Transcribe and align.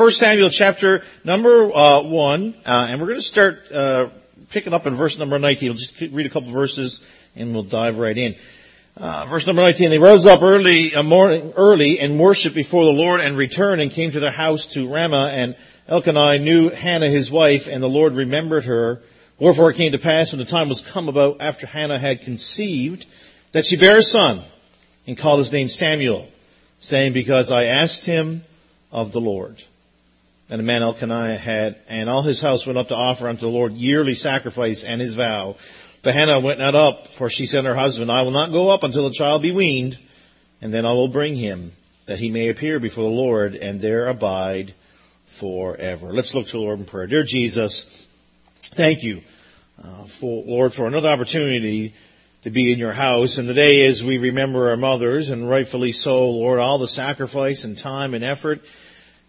1 0.00 0.10
Samuel 0.12 0.48
chapter 0.48 1.04
number 1.24 1.70
uh, 1.70 2.00
1, 2.00 2.54
uh, 2.64 2.86
and 2.88 2.98
we're 2.98 3.08
going 3.08 3.18
to 3.18 3.22
start 3.22 3.70
uh, 3.70 4.08
picking 4.48 4.72
up 4.72 4.86
in 4.86 4.94
verse 4.94 5.18
number 5.18 5.38
19. 5.38 5.68
We'll 5.68 5.76
just 5.76 6.00
read 6.00 6.24
a 6.24 6.30
couple 6.30 6.50
verses 6.50 7.06
and 7.36 7.52
we'll 7.52 7.64
dive 7.64 7.98
right 7.98 8.16
in. 8.16 8.36
Uh, 8.96 9.26
verse 9.26 9.46
number 9.46 9.60
19, 9.60 9.90
they 9.90 9.98
rose 9.98 10.24
up 10.24 10.40
early, 10.40 10.94
uh, 10.94 11.02
morning, 11.02 11.52
early 11.54 12.00
and 12.00 12.18
worshiped 12.18 12.54
before 12.54 12.86
the 12.86 12.92
Lord 12.92 13.20
and 13.20 13.36
returned 13.36 13.82
and 13.82 13.90
came 13.90 14.10
to 14.12 14.20
their 14.20 14.30
house 14.30 14.68
to 14.68 14.88
Ramah 14.88 15.32
and 15.34 15.54
Elkanah 15.86 16.38
knew 16.38 16.70
Hannah 16.70 17.10
his 17.10 17.30
wife 17.30 17.68
and 17.68 17.82
the 17.82 17.86
Lord 17.86 18.14
remembered 18.14 18.64
her. 18.64 19.02
Wherefore 19.38 19.70
it 19.70 19.76
came 19.76 19.92
to 19.92 19.98
pass 19.98 20.32
when 20.32 20.38
the 20.38 20.46
time 20.46 20.70
was 20.70 20.80
come 20.80 21.10
about 21.10 21.42
after 21.42 21.66
Hannah 21.66 21.98
had 21.98 22.22
conceived 22.22 23.04
that 23.52 23.66
she 23.66 23.76
bare 23.76 23.98
a 23.98 24.02
son 24.02 24.40
and 25.06 25.18
called 25.18 25.40
his 25.40 25.52
name 25.52 25.68
Samuel 25.68 26.26
saying, 26.78 27.12
because 27.12 27.50
I 27.50 27.64
asked 27.64 28.06
him 28.06 28.44
of 28.90 29.12
the 29.12 29.20
Lord. 29.20 29.62
And 30.50 30.58
the 30.58 30.64
man 30.64 30.82
Elkanah 30.82 31.38
had, 31.38 31.76
and 31.88 32.10
all 32.10 32.22
his 32.22 32.40
house 32.40 32.66
went 32.66 32.76
up 32.76 32.88
to 32.88 32.96
offer 32.96 33.28
unto 33.28 33.42
the 33.42 33.48
Lord 33.48 33.72
yearly 33.72 34.14
sacrifice 34.14 34.82
and 34.82 35.00
his 35.00 35.14
vow. 35.14 35.56
But 36.02 36.14
Hannah 36.14 36.40
went 36.40 36.58
not 36.58 36.74
up, 36.74 37.06
for 37.06 37.28
she 37.28 37.46
said 37.46 37.62
to 37.62 37.68
her 37.68 37.74
husband, 37.74 38.10
I 38.10 38.22
will 38.22 38.32
not 38.32 38.50
go 38.50 38.68
up 38.68 38.82
until 38.82 39.04
the 39.04 39.14
child 39.14 39.42
be 39.42 39.52
weaned, 39.52 39.96
and 40.60 40.74
then 40.74 40.86
I 40.86 40.92
will 40.92 41.08
bring 41.08 41.36
him, 41.36 41.72
that 42.06 42.18
he 42.18 42.30
may 42.30 42.48
appear 42.48 42.80
before 42.80 43.04
the 43.04 43.10
Lord, 43.10 43.54
and 43.54 43.80
there 43.80 44.06
abide 44.06 44.74
forever. 45.26 46.12
Let's 46.12 46.34
look 46.34 46.46
to 46.46 46.52
the 46.52 46.58
Lord 46.58 46.80
in 46.80 46.84
prayer. 46.84 47.06
Dear 47.06 47.22
Jesus, 47.22 48.08
thank 48.62 49.04
you, 49.04 49.20
uh, 49.84 50.04
for, 50.04 50.42
Lord, 50.44 50.74
for 50.74 50.86
another 50.86 51.10
opportunity 51.10 51.94
to 52.42 52.50
be 52.50 52.72
in 52.72 52.78
your 52.78 52.92
house. 52.92 53.38
And 53.38 53.46
today 53.46 53.86
as 53.86 54.02
we 54.02 54.18
remember 54.18 54.70
our 54.70 54.76
mothers, 54.76 55.30
and 55.30 55.48
rightfully 55.48 55.92
so, 55.92 56.30
Lord, 56.30 56.58
all 56.58 56.78
the 56.78 56.88
sacrifice 56.88 57.62
and 57.62 57.78
time 57.78 58.14
and 58.14 58.24
effort, 58.24 58.62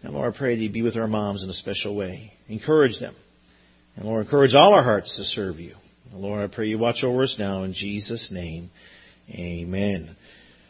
and 0.02 0.14
Lord, 0.14 0.34
I 0.34 0.36
pray 0.36 0.54
that 0.54 0.62
you 0.62 0.70
be 0.70 0.82
with 0.82 0.96
our 0.96 1.06
moms 1.06 1.44
in 1.44 1.50
a 1.50 1.54
special 1.54 1.94
way. 1.94 2.32
Encourage 2.48 2.98
them. 2.98 3.14
And 3.96 4.04
Lord, 4.04 4.22
encourage 4.22 4.54
all 4.54 4.74
our 4.74 4.82
hearts 4.82 5.16
to 5.16 5.24
serve 5.24 5.60
you. 5.60 5.74
And 6.10 6.20
Lord, 6.20 6.42
I 6.42 6.46
pray 6.46 6.68
you 6.68 6.78
watch 6.78 7.04
over 7.04 7.22
us 7.22 7.38
now 7.38 7.62
in 7.62 7.72
Jesus' 7.72 8.30
name. 8.30 8.70
Amen. 9.30 10.16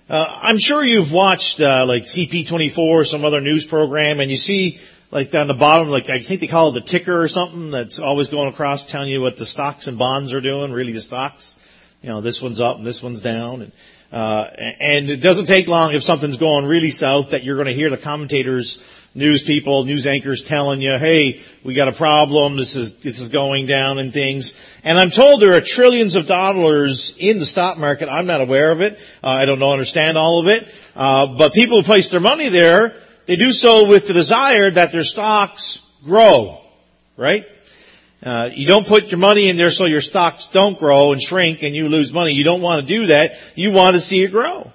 Uh, 0.09 0.41
I'm 0.43 0.59
sure 0.59 0.85
you've 0.85 1.13
watched 1.13 1.61
uh, 1.61 1.87
like 1.87 2.05
CP24 2.05 2.79
or 2.79 3.05
some 3.05 3.25
other 3.25 3.41
news 3.41 3.65
program, 3.65 4.21
and 4.21 4.31
you 4.31 4.37
see 4.37 4.81
like 5.11 5.31
down 5.31 5.47
the 5.47 5.55
bottom, 5.55 5.89
like 5.89 6.11
I 6.11 6.21
think 6.21 6.41
they 6.41 6.47
call 6.47 6.69
it 6.69 6.73
the 6.73 6.81
ticker 6.81 7.23
or 7.23 7.29
something 7.29 7.71
that's 7.71 7.99
always 7.99 8.29
going 8.29 8.49
across 8.49 8.87
telling 8.87 9.09
you 9.09 9.21
what 9.21 9.37
the 9.37 9.47
stocks 9.47 9.87
and 9.87 9.99
bonds 9.99 10.33
are 10.33 10.41
doing, 10.41 10.73
really 10.73 10.93
the 10.93 11.01
stocks 11.01 11.57
you 12.03 12.09
know, 12.11 12.21
this 12.21 12.43
one's 12.43 12.61
up 12.61 12.77
and 12.77 12.87
this 12.87 13.03
one's 13.03 13.23
down. 13.23 13.63
And, 13.63 13.73
uh, 14.13 14.51
and 14.79 15.09
it 15.09 15.23
doesn't 15.23 15.47
take 15.47 15.69
long 15.69 15.95
if 15.95 16.03
something's 16.03 16.37
going 16.37 16.67
really 16.67 16.91
south 16.91 17.31
that 17.31 17.45
you're 17.45 17.57
going 17.57 17.67
to 17.67 17.73
hear 17.73 17.89
the 17.89 17.97
commentators, 17.97 18.83
news 19.15 19.43
people, 19.43 19.85
news 19.85 20.07
anchors 20.07 20.45
telling 20.45 20.83
you, 20.83 20.99
hey, 20.99 21.41
we 21.65 21.73
got 21.73 21.89
a 21.89 21.93
problem, 21.93 22.57
this 22.57 22.77
is, 22.77 22.99
this 22.99 23.21
is 23.21 23.31
going 23.31 23.67
down 23.67 23.99
and 23.99 24.13
things. 24.13 24.53
And 24.85 25.01
I'm 25.01 25.09
told 25.09 25.41
there 25.41 25.57
are 25.57 25.63
trillions 25.63 26.15
of 26.15 26.27
dollars 26.27 27.17
in 27.19 27.39
the 27.39 27.47
stock 27.47 27.79
market. 27.79 28.11
I'm 28.11 28.27
not 28.27 28.43
aware 28.43 28.71
of 28.71 28.83
it. 28.83 28.99
Uh, 29.25 29.29
I 29.29 29.47
don't 29.47 29.59
know, 29.59 29.73
understand 29.73 30.19
all 30.19 30.41
of 30.41 30.49
it. 30.49 30.69
Uh, 30.95 31.39
but 31.39 31.55
people 31.55 31.79
who 31.79 31.83
place 31.83 32.11
their 32.11 32.21
money 32.21 32.51
there, 32.51 32.95
they 33.25 33.37
do 33.37 33.51
so 33.51 33.89
with 33.89 34.09
the 34.09 34.13
desire 34.13 34.71
that 34.71 34.93
their 34.93 35.05
stocks 35.05 35.91
grow. 36.05 36.59
Right? 37.17 37.47
Uh, 38.25 38.51
you 38.55 38.69
don't 38.69 38.87
put 38.87 39.11
your 39.11 39.19
money 39.19 39.49
in 39.49 39.57
there 39.57 39.73
so 39.73 39.85
your 39.85 40.01
stocks 40.01 40.49
don't 40.49 40.79
grow 40.79 41.13
and 41.13 41.21
shrink 41.21 41.63
and 41.63 41.75
you 41.75 41.89
lose 41.89 42.13
money. 42.13 42.33
You 42.33 42.45
don't 42.45 42.63
want 42.63 42.81
to 42.81 42.87
do 42.87 43.07
that. 43.07 43.33
You 43.57 43.73
want 43.73 43.97
to 43.97 44.01
see 44.01 44.23
it 44.23 44.31
grow 44.31 44.71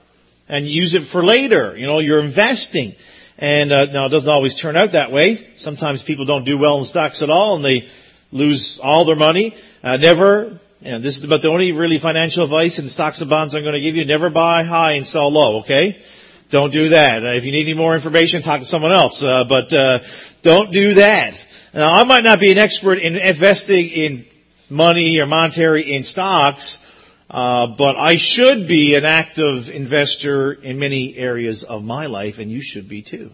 and 0.50 0.68
use 0.68 0.96
it 0.96 1.04
for 1.04 1.24
later. 1.24 1.78
You 1.78 1.88
know, 1.88 2.00
you're 2.00 2.20
investing. 2.20 2.94
And 3.38 3.72
uh, 3.72 3.86
now 3.86 4.08
it 4.08 4.10
doesn't 4.10 4.30
always 4.30 4.56
turn 4.56 4.76
out 4.76 4.94
that 4.94 5.12
way. 5.12 5.36
Sometimes 5.56 6.04
people 6.04 6.26
don't 6.26 6.44
do 6.44 6.58
well 6.58 6.80
in 6.80 6.86
stocks 6.86 7.22
at 7.22 7.30
all 7.30 7.56
and 7.56 7.64
they 7.64 7.88
lose 8.34 8.80
all 8.80 9.06
their 9.06 9.16
money. 9.16 9.56
Uh, 9.82 9.96
never, 9.96 10.60
and 10.82 11.02
this 11.02 11.18
is 11.18 11.24
about 11.24 11.42
the 11.42 11.50
only 11.50 11.72
really 11.72 12.00
financial 12.00 12.44
advice 12.44 12.80
in 12.80 12.90
stocks 12.90 13.22
and 13.22 13.30
bonds 13.30 13.56
I'm 13.56 13.62
going 13.62 13.76
to 13.76 13.82
give 13.82 13.96
you. 13.96 14.04
Never 14.04 14.30
buy 14.30 14.64
high 14.64 14.94
and 14.94 15.06
sell 15.06 15.30
low. 15.30 15.60
Okay. 15.60 16.02
Don't 16.50 16.72
do 16.72 16.90
that. 16.90 17.24
If 17.24 17.46
you 17.46 17.52
need 17.52 17.68
any 17.68 17.74
more 17.74 17.94
information, 17.94 18.42
talk 18.42 18.62
to 18.62 18.66
someone 18.66 18.94
else. 18.94 19.22
Uh, 19.22 19.44
but 19.44 19.74
uh, 19.74 20.00
don't 20.44 20.72
do 20.72 20.94
that. 20.94 21.46
Now, 21.74 21.94
I 21.94 22.04
might 22.06 22.24
not 22.24 22.40
be 22.40 22.52
an 22.52 22.58
expert 22.58 23.00
in 23.00 23.18
investing 23.18 23.90
in 23.90 24.26
money 24.70 25.20
or 25.20 25.26
monetary 25.26 25.94
in 25.94 26.04
stocks, 26.04 26.86
uh, 27.30 27.68
but 27.68 27.98
I 27.98 28.16
should 28.16 28.68
be 28.68 28.96
an 28.96 29.04
active 29.04 29.70
investor 29.70 30.54
in 30.54 30.80
many 30.80 31.18
areas 31.18 31.66
of 31.66 31.84
my 31.84 32.06
life, 32.06 32.40
and 32.40 32.50
you 32.50 32.62
should 32.62 32.88
be 32.88 33.02
too. 33.02 33.32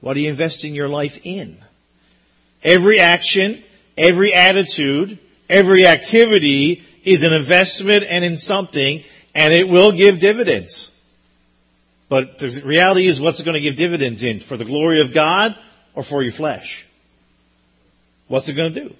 What 0.00 0.16
are 0.16 0.20
you 0.20 0.30
investing 0.30 0.74
your 0.74 0.88
life 0.88 1.20
in? 1.24 1.58
Every 2.64 2.98
action, 2.98 3.62
every 3.98 4.32
attitude, 4.32 5.18
every 5.50 5.86
activity 5.86 6.82
is 7.04 7.24
an 7.24 7.34
investment 7.34 8.04
and 8.08 8.24
in 8.24 8.38
something, 8.38 9.04
and 9.34 9.52
it 9.52 9.68
will 9.68 9.92
give 9.92 10.18
dividends. 10.18 10.95
But 12.08 12.38
the 12.38 12.62
reality 12.64 13.06
is 13.06 13.20
what's 13.20 13.40
it 13.40 13.44
going 13.44 13.54
to 13.54 13.60
give 13.60 13.76
dividends 13.76 14.22
in? 14.22 14.40
For 14.40 14.56
the 14.56 14.64
glory 14.64 15.00
of 15.00 15.12
God 15.12 15.56
or 15.94 16.02
for 16.02 16.22
your 16.22 16.32
flesh? 16.32 16.86
What's 18.28 18.48
it 18.48 18.54
going 18.54 18.74
to 18.74 18.80
do? 18.88 18.94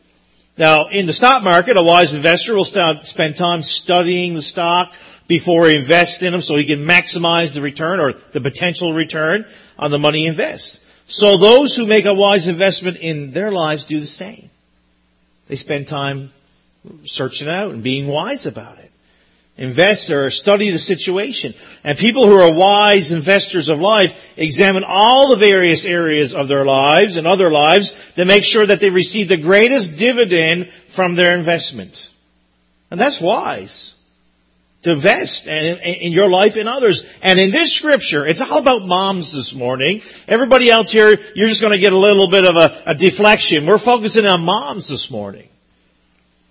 Now, 0.58 0.88
in 0.88 1.06
the 1.06 1.12
stock 1.12 1.44
market, 1.44 1.76
a 1.76 1.82
wise 1.82 2.14
investor 2.14 2.54
will 2.54 2.64
spend 2.64 3.36
time 3.36 3.62
studying 3.62 4.34
the 4.34 4.42
stock 4.42 4.92
before 5.28 5.66
he 5.66 5.76
invests 5.76 6.22
in 6.22 6.32
them 6.32 6.40
so 6.40 6.56
he 6.56 6.64
can 6.64 6.80
maximize 6.80 7.52
the 7.52 7.60
return 7.60 8.00
or 8.00 8.14
the 8.32 8.40
potential 8.40 8.94
return 8.94 9.44
on 9.78 9.90
the 9.90 9.98
money 9.98 10.20
he 10.20 10.26
invests. 10.26 10.84
So 11.08 11.36
those 11.36 11.76
who 11.76 11.86
make 11.86 12.06
a 12.06 12.14
wise 12.14 12.48
investment 12.48 12.96
in 12.96 13.32
their 13.32 13.52
lives 13.52 13.84
do 13.84 14.00
the 14.00 14.06
same. 14.06 14.48
They 15.48 15.56
spend 15.56 15.88
time 15.88 16.32
searching 17.04 17.48
out 17.48 17.72
and 17.72 17.82
being 17.82 18.06
wise 18.06 18.46
about 18.46 18.78
it 18.78 18.90
invest 19.58 20.10
or 20.10 20.30
study 20.30 20.70
the 20.70 20.78
situation. 20.78 21.54
And 21.82 21.98
people 21.98 22.26
who 22.26 22.36
are 22.36 22.52
wise 22.52 23.12
investors 23.12 23.68
of 23.68 23.80
life 23.80 24.32
examine 24.36 24.84
all 24.86 25.30
the 25.30 25.36
various 25.36 25.84
areas 25.84 26.34
of 26.34 26.48
their 26.48 26.64
lives 26.64 27.16
and 27.16 27.26
other 27.26 27.50
lives 27.50 28.12
to 28.14 28.24
make 28.24 28.44
sure 28.44 28.66
that 28.66 28.80
they 28.80 28.90
receive 28.90 29.28
the 29.28 29.36
greatest 29.36 29.98
dividend 29.98 30.70
from 30.88 31.14
their 31.14 31.36
investment. 31.36 32.10
And 32.90 33.00
that's 33.00 33.20
wise. 33.20 33.94
To 34.82 34.92
invest 34.92 35.48
in, 35.48 35.78
in 35.78 36.12
your 36.12 36.28
life 36.28 36.56
and 36.56 36.68
others. 36.68 37.04
And 37.22 37.40
in 37.40 37.50
this 37.50 37.72
scripture, 37.72 38.24
it's 38.24 38.40
all 38.40 38.58
about 38.58 38.86
moms 38.86 39.32
this 39.32 39.54
morning. 39.54 40.02
Everybody 40.28 40.70
else 40.70 40.92
here, 40.92 41.18
you're 41.34 41.48
just 41.48 41.62
going 41.62 41.72
to 41.72 41.78
get 41.78 41.92
a 41.92 41.98
little 41.98 42.28
bit 42.28 42.44
of 42.44 42.54
a, 42.56 42.82
a 42.90 42.94
deflection. 42.94 43.66
We're 43.66 43.78
focusing 43.78 44.26
on 44.26 44.44
moms 44.44 44.86
this 44.86 45.10
morning. 45.10 45.48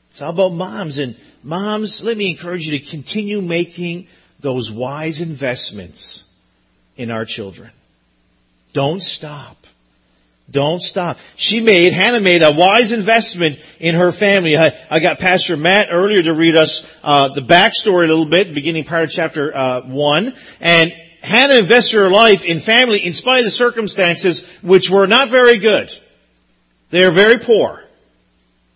It's 0.09 0.21
all 0.21 0.31
about 0.31 0.53
moms. 0.53 0.97
And 0.97 1.15
moms, 1.45 2.03
let 2.03 2.17
me 2.17 2.31
encourage 2.31 2.67
you 2.67 2.79
to 2.79 2.85
continue 2.85 3.41
making 3.41 4.07
those 4.39 4.71
wise 4.71 5.21
investments 5.21 6.27
in 6.97 7.11
our 7.11 7.25
children. 7.25 7.69
Don't 8.73 9.01
stop. 9.01 9.67
Don't 10.49 10.81
stop. 10.81 11.17
She 11.35 11.59
made, 11.59 11.93
Hannah 11.93 12.19
made 12.19 12.43
a 12.43 12.51
wise 12.51 12.91
investment 12.91 13.59
in 13.79 13.95
her 13.95 14.11
family. 14.11 14.57
I, 14.57 14.77
I 14.91 14.99
got 14.99 15.19
Pastor 15.19 15.57
Matt 15.57 15.87
earlier 15.91 16.21
to 16.23 16.33
read 16.33 16.55
us 16.55 16.85
uh, 17.03 17.29
the 17.29 17.41
backstory 17.41 18.05
a 18.05 18.07
little 18.07 18.25
bit, 18.25 18.53
beginning 18.53 18.83
part 18.83 19.05
of 19.05 19.09
chapter 19.09 19.55
uh, 19.55 19.81
one. 19.81 20.35
And 20.59 20.93
Hannah 21.21 21.55
invested 21.55 21.97
her 21.97 22.09
life 22.11 22.45
in 22.45 22.59
family 22.59 22.99
in 22.99 23.13
spite 23.13 23.39
of 23.39 23.45
the 23.45 23.51
circumstances 23.51 24.47
which 24.61 24.91
were 24.91 25.07
not 25.07 25.29
very 25.29 25.57
good. 25.57 25.91
They 26.91 27.03
are 27.03 27.11
very 27.11 27.39
poor. 27.39 27.84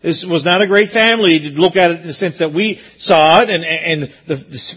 This 0.02 0.26
was 0.26 0.46
not 0.46 0.62
a 0.62 0.68
great 0.68 0.90
family 0.90 1.40
to 1.40 1.60
look 1.60 1.76
at 1.76 1.92
it 1.92 2.02
in 2.02 2.08
the 2.08 2.14
sense 2.14 2.38
that 2.38 2.54
we 2.54 2.76
saw 2.98 3.42
it 3.42 3.50
and, 3.50 3.66
and 3.66 4.14
the, 4.28 4.36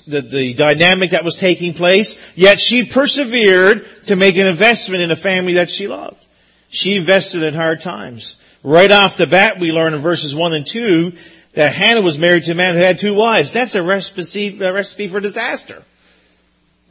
the, 0.08 0.20
the, 0.20 0.54
dynamic 0.54 1.10
that 1.10 1.24
was 1.24 1.36
taking 1.36 1.74
place. 1.74 2.36
Yet 2.36 2.58
she 2.58 2.84
persevered 2.84 3.86
to 4.06 4.16
make 4.16 4.36
an 4.36 4.48
investment 4.48 5.00
in 5.02 5.12
a 5.12 5.16
family 5.16 5.54
that 5.54 5.70
she 5.70 5.86
loved. 5.86 6.26
She 6.70 6.96
invested 6.96 7.44
in 7.44 7.54
hard 7.54 7.80
times. 7.80 8.36
Right 8.64 8.90
off 8.90 9.16
the 9.16 9.28
bat, 9.28 9.60
we 9.60 9.70
learn 9.70 9.94
in 9.94 10.00
verses 10.00 10.34
1 10.34 10.54
and 10.54 10.66
2 10.66 11.12
that 11.52 11.74
Hannah 11.74 12.02
was 12.02 12.18
married 12.18 12.44
to 12.44 12.52
a 12.52 12.54
man 12.56 12.74
who 12.74 12.82
had 12.82 12.98
two 12.98 13.14
wives. 13.14 13.52
That's 13.52 13.76
a 13.76 13.82
recipe, 13.82 14.58
a 14.60 14.72
recipe 14.72 15.06
for 15.06 15.20
disaster. 15.20 15.82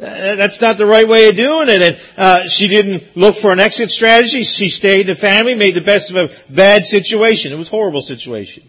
Uh, 0.02 0.36
that's 0.36 0.60
not 0.62 0.80
the 0.80 0.86
right 0.86 1.08
way 1.08 1.30
of 1.30 1.36
doing 1.36 1.70
it. 1.70 1.82
And 1.84 2.00
uh, 2.18 2.48
she 2.48 2.68
didn't 2.68 3.16
look 3.16 3.36
for 3.36 3.52
an 3.52 3.60
exit 3.60 3.92
strategy. 3.92 4.42
She 4.42 4.70
stayed 4.70 5.02
in 5.02 5.08
the 5.08 5.16
family, 5.16 5.54
made 5.54 5.76
the 5.76 5.82
best 5.82 6.10
of 6.10 6.16
a 6.16 6.32
bad 6.52 6.86
situation. 6.86 7.54
It 7.54 7.58
was 7.58 7.68
a 7.68 7.72
horrible 7.72 8.02
situation. 8.02 8.64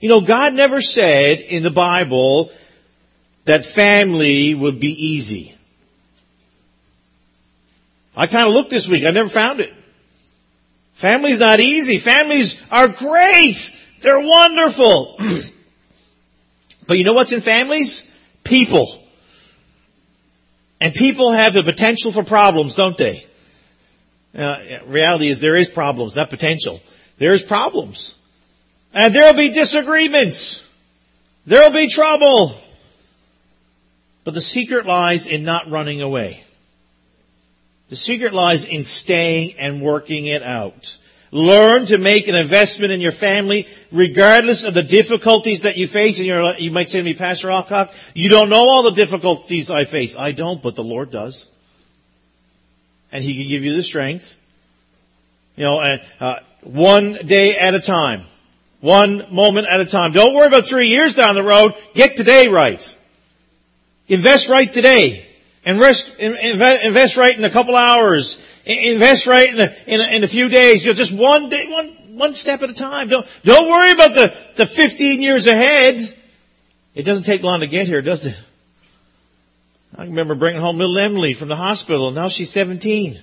You 0.00 0.08
know, 0.08 0.22
God 0.22 0.54
never 0.54 0.80
said 0.80 1.40
in 1.40 1.62
the 1.62 1.70
Bible 1.70 2.50
that 3.44 3.66
family 3.66 4.54
would 4.54 4.80
be 4.80 5.08
easy. 5.08 5.54
I 8.16 8.26
kind 8.26 8.46
of 8.46 8.54
looked 8.54 8.70
this 8.70 8.88
week. 8.88 9.04
I 9.04 9.10
never 9.10 9.28
found 9.28 9.60
it. 9.60 9.72
Family's 10.92 11.40
not 11.40 11.60
easy. 11.60 11.98
Families 11.98 12.64
are 12.70 12.88
great. 12.88 13.70
They're 14.00 14.20
wonderful. 14.20 15.18
but 16.86 16.96
you 16.96 17.04
know 17.04 17.12
what's 17.12 17.32
in 17.32 17.42
families? 17.42 18.10
People. 18.44 19.01
And 20.82 20.92
people 20.92 21.30
have 21.30 21.52
the 21.52 21.62
potential 21.62 22.10
for 22.10 22.24
problems, 22.24 22.74
don't 22.74 22.98
they? 22.98 23.24
Uh, 24.36 24.80
reality 24.84 25.28
is 25.28 25.38
there 25.38 25.54
is 25.54 25.70
problems, 25.70 26.16
not 26.16 26.28
potential. 26.28 26.82
There's 27.18 27.40
problems. 27.40 28.16
And 28.92 29.14
there'll 29.14 29.36
be 29.36 29.50
disagreements. 29.50 30.68
There'll 31.46 31.70
be 31.70 31.86
trouble. 31.86 32.60
But 34.24 34.34
the 34.34 34.40
secret 34.40 34.84
lies 34.84 35.28
in 35.28 35.44
not 35.44 35.70
running 35.70 36.02
away. 36.02 36.42
The 37.88 37.94
secret 37.94 38.34
lies 38.34 38.64
in 38.64 38.82
staying 38.82 39.54
and 39.58 39.82
working 39.82 40.26
it 40.26 40.42
out. 40.42 40.98
Learn 41.34 41.86
to 41.86 41.96
make 41.96 42.28
an 42.28 42.34
investment 42.34 42.92
in 42.92 43.00
your 43.00 43.10
family 43.10 43.66
regardless 43.90 44.64
of 44.64 44.74
the 44.74 44.82
difficulties 44.82 45.62
that 45.62 45.78
you 45.78 45.88
face 45.88 46.18
your 46.18 46.56
You 46.58 46.70
might 46.70 46.90
say 46.90 46.98
to 46.98 47.04
me, 47.04 47.14
Pastor 47.14 47.50
Alcock, 47.50 47.90
you 48.14 48.28
don't 48.28 48.50
know 48.50 48.68
all 48.68 48.82
the 48.82 48.90
difficulties 48.90 49.70
I 49.70 49.84
face. 49.86 50.14
I 50.14 50.32
don't, 50.32 50.62
but 50.62 50.74
the 50.74 50.84
Lord 50.84 51.10
does. 51.10 51.48
And 53.10 53.24
He 53.24 53.34
can 53.38 53.48
give 53.48 53.64
you 53.64 53.74
the 53.74 53.82
strength. 53.82 54.36
You 55.56 55.64
know, 55.64 55.98
uh, 56.20 56.40
one 56.60 57.14
day 57.24 57.56
at 57.56 57.74
a 57.74 57.80
time. 57.80 58.24
One 58.80 59.34
moment 59.34 59.66
at 59.68 59.80
a 59.80 59.86
time. 59.86 60.12
Don't 60.12 60.34
worry 60.34 60.48
about 60.48 60.66
three 60.66 60.88
years 60.88 61.14
down 61.14 61.34
the 61.34 61.42
road. 61.42 61.74
Get 61.94 62.16
today 62.18 62.48
right. 62.48 62.96
Invest 64.06 64.50
right 64.50 64.70
today. 64.70 65.26
Invest, 65.64 66.18
invest 66.18 67.16
right 67.16 67.36
in 67.36 67.44
a 67.44 67.50
couple 67.50 67.76
hours. 67.76 68.36
Invest 68.66 69.26
right 69.26 69.48
in 69.48 69.60
a, 69.60 69.76
in 69.86 70.00
a, 70.00 70.16
in 70.16 70.24
a 70.24 70.28
few 70.28 70.48
days. 70.48 70.84
You 70.84 70.90
know, 70.90 70.94
just 70.94 71.12
one 71.12 71.48
day, 71.50 71.68
one, 71.68 72.16
one 72.16 72.34
step 72.34 72.62
at 72.62 72.70
a 72.70 72.74
time. 72.74 73.08
Don't, 73.08 73.26
don't 73.44 73.68
worry 73.68 73.92
about 73.92 74.14
the, 74.14 74.34
the 74.56 74.66
15 74.66 75.20
years 75.20 75.46
ahead. 75.46 76.00
It 76.94 77.04
doesn't 77.04 77.24
take 77.24 77.42
long 77.42 77.60
to 77.60 77.68
get 77.68 77.86
here, 77.86 78.02
does 78.02 78.26
it? 78.26 78.36
I 79.96 80.04
remember 80.04 80.34
bringing 80.34 80.60
home 80.60 80.78
little 80.78 80.98
Emily 80.98 81.34
from 81.34 81.48
the 81.48 81.56
hospital. 81.56 82.10
Now 82.10 82.28
she's 82.28 82.50
17. 82.50 83.18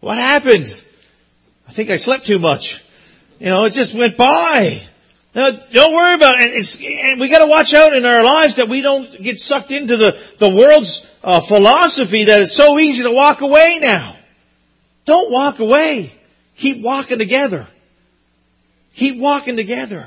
What 0.00 0.18
happened? 0.18 0.66
I 1.66 1.72
think 1.72 1.90
I 1.90 1.96
slept 1.96 2.26
too 2.26 2.38
much. 2.38 2.84
You 3.40 3.46
know, 3.46 3.64
it 3.64 3.72
just 3.72 3.94
went 3.94 4.16
by. 4.16 4.80
Now, 5.34 5.50
don't 5.50 5.94
worry 5.94 6.14
about 6.14 6.40
it. 6.40 6.82
And 6.84 7.20
we 7.20 7.28
got 7.28 7.38
to 7.38 7.46
watch 7.46 7.72
out 7.72 7.94
in 7.94 8.04
our 8.04 8.22
lives 8.22 8.56
that 8.56 8.68
we 8.68 8.82
don't 8.82 9.20
get 9.22 9.38
sucked 9.38 9.70
into 9.70 9.96
the 9.96 10.18
the 10.38 10.50
world's 10.50 11.10
uh, 11.24 11.40
philosophy 11.40 12.24
that 12.24 12.42
it's 12.42 12.54
so 12.54 12.78
easy 12.78 13.02
to 13.04 13.12
walk 13.12 13.40
away 13.40 13.78
now. 13.80 14.16
Don't 15.04 15.30
walk 15.30 15.58
away. 15.58 16.12
Keep 16.56 16.82
walking 16.82 17.18
together. 17.18 17.66
Keep 18.94 19.18
walking 19.18 19.56
together. 19.56 20.06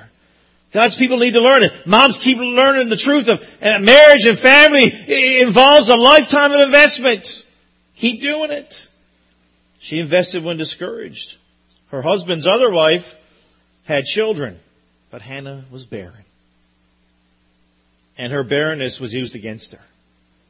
God's 0.72 0.96
people 0.96 1.18
need 1.18 1.34
to 1.34 1.42
learn 1.42 1.64
it. 1.64 1.88
Moms 1.88 2.20
keep 2.20 2.38
learning 2.38 2.90
the 2.90 2.98
truth 2.98 3.30
of 3.30 3.42
uh, 3.62 3.80
marriage 3.80 4.26
and 4.26 4.38
family 4.38 4.84
it 4.84 5.48
involves 5.48 5.90
a 5.90 5.96
lifetime 5.96 6.52
of 6.52 6.60
investment. 6.60 7.46
Keep 7.96 8.22
doing 8.22 8.52
it. 8.52 8.88
She 9.80 10.00
invested 10.00 10.44
when 10.44 10.58
discouraged. 10.58 11.38
Her 11.92 12.02
husband's 12.02 12.46
other 12.46 12.70
wife 12.70 13.16
had 13.86 14.06
children. 14.06 14.60
But 15.12 15.22
Hannah 15.22 15.64
was 15.72 15.86
barren. 15.86 16.24
And 18.18 18.32
her 18.32 18.44
barrenness 18.44 19.00
was 19.00 19.14
used 19.14 19.36
against 19.36 19.74
her. 19.74 19.82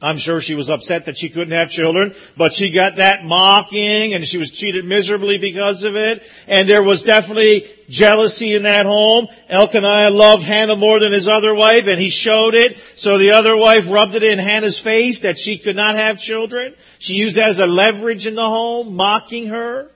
I'm 0.00 0.18
sure 0.18 0.42
she 0.42 0.54
was 0.54 0.68
upset 0.68 1.06
that 1.06 1.16
she 1.16 1.30
couldn't 1.30 1.56
have 1.56 1.70
children, 1.70 2.14
but 2.36 2.52
she 2.52 2.70
got 2.70 2.96
that 2.96 3.24
mocking 3.24 4.12
and 4.12 4.26
she 4.26 4.36
was 4.36 4.50
cheated 4.50 4.84
miserably 4.84 5.38
because 5.38 5.84
of 5.84 5.96
it. 5.96 6.22
And 6.46 6.68
there 6.68 6.82
was 6.82 7.00
definitely 7.00 7.64
jealousy 7.88 8.54
in 8.54 8.64
that 8.64 8.84
home. 8.84 9.26
Elkanah 9.48 10.10
loved 10.10 10.42
Hannah 10.42 10.76
more 10.76 11.00
than 11.00 11.12
his 11.12 11.28
other 11.28 11.54
wife 11.54 11.86
and 11.86 11.98
he 11.98 12.10
showed 12.10 12.54
it. 12.54 12.76
So 12.96 13.16
the 13.16 13.30
other 13.30 13.56
wife 13.56 13.90
rubbed 13.90 14.14
it 14.14 14.22
in 14.22 14.38
Hannah's 14.38 14.78
face 14.78 15.20
that 15.20 15.38
she 15.38 15.56
could 15.56 15.76
not 15.76 15.94
have 15.94 16.20
children. 16.20 16.74
She 16.98 17.14
used 17.14 17.38
it 17.38 17.44
as 17.44 17.58
a 17.58 17.66
leverage 17.66 18.26
in 18.26 18.34
the 18.34 18.42
home, 18.42 18.96
mocking 18.96 19.46
her, 19.46 19.90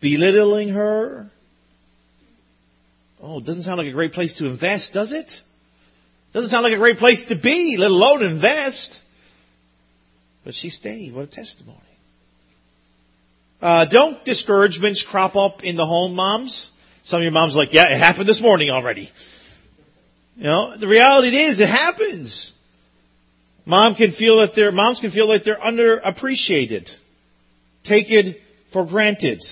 belittling 0.00 0.70
her. 0.70 1.28
Oh, 3.22 3.40
doesn't 3.40 3.64
sound 3.64 3.78
like 3.78 3.88
a 3.88 3.92
great 3.92 4.12
place 4.12 4.34
to 4.34 4.46
invest, 4.46 4.94
does 4.94 5.12
it? 5.12 5.42
Doesn't 6.32 6.50
sound 6.50 6.62
like 6.62 6.72
a 6.72 6.78
great 6.78 6.98
place 6.98 7.26
to 7.26 7.34
be, 7.34 7.76
let 7.76 7.90
alone 7.90 8.22
invest. 8.22 9.02
But 10.44 10.54
she 10.54 10.70
stayed. 10.70 11.14
What 11.14 11.24
a 11.24 11.26
testimony. 11.26 11.78
Uh, 13.60 13.86
don't 13.86 14.24
discouragements 14.24 15.02
crop 15.02 15.36
up 15.36 15.64
in 15.64 15.74
the 15.74 15.84
home, 15.84 16.14
moms? 16.14 16.70
Some 17.02 17.18
of 17.18 17.22
your 17.24 17.32
moms 17.32 17.56
are 17.56 17.60
like, 17.60 17.72
yeah, 17.72 17.86
it 17.90 17.96
happened 17.96 18.28
this 18.28 18.40
morning 18.40 18.70
already. 18.70 19.10
You 20.36 20.44
know, 20.44 20.76
the 20.76 20.86
reality 20.86 21.36
is 21.36 21.60
it 21.60 21.68
happens. 21.68 22.52
Mom 23.66 23.96
can 23.96 24.12
feel 24.12 24.38
that 24.38 24.54
they're, 24.54 24.70
moms 24.70 25.00
can 25.00 25.10
feel 25.10 25.26
like 25.26 25.42
they're 25.42 25.56
underappreciated, 25.56 26.96
taken 27.82 28.36
for 28.68 28.84
granted, 28.84 29.42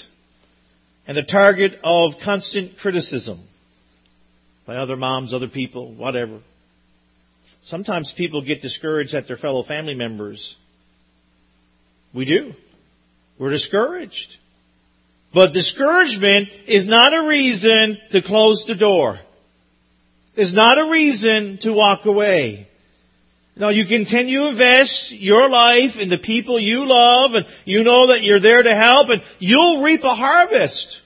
and 1.09 1.17
the 1.17 1.25
target 1.25 1.81
of 1.83 2.21
constant 2.21 2.79
criticism 2.79 3.41
by 4.67 4.77
other 4.77 4.97
moms, 4.97 5.33
other 5.33 5.49
people, 5.49 5.93
whatever. 5.93 6.39
Sometimes 7.63 8.13
people 8.13 8.43
get 8.43 8.63
discouraged 8.63 9.15
at 9.15 9.27
their 9.27 9.37
fellow 9.37 9.63
family 9.63 9.95
members. 9.95 10.57
We 12.13 12.25
do. 12.25 12.55
We're 13.39 13.51
discouraged. 13.51 14.39
But 15.33 15.53
discouragement 15.53 16.49
is 16.67 16.87
not 16.87 17.13
a 17.13 17.23
reason 17.23 17.99
to 18.11 18.23
close 18.23 18.65
the 18.65 18.75
door. 18.75 19.21
It's 20.35 20.53
not 20.53 20.79
a 20.79 20.91
reason 20.91 21.59
to 21.59 21.73
walk 21.73 22.05
away. 22.05 22.69
No, 23.57 23.71
you 23.71 23.87
continue 23.87 24.41
to 24.41 24.49
invest 24.49 25.13
your 25.13 25.49
life 25.49 25.99
in 25.99 26.11
the 26.11 26.19
people 26.19 26.59
you 26.59 26.87
love 26.87 27.35
and 27.35 27.47
you 27.65 27.85
know 27.85 28.09
that 28.09 28.23
you're 28.23 28.41
there 28.41 28.63
to 28.63 28.75
help 28.75 29.09
and 29.09 29.23
you'll 29.39 29.83
reap 29.83 30.05
a 30.05 30.15
harvest. 30.15 31.01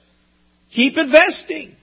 Keep 0.71 0.97
investing. 0.97 1.75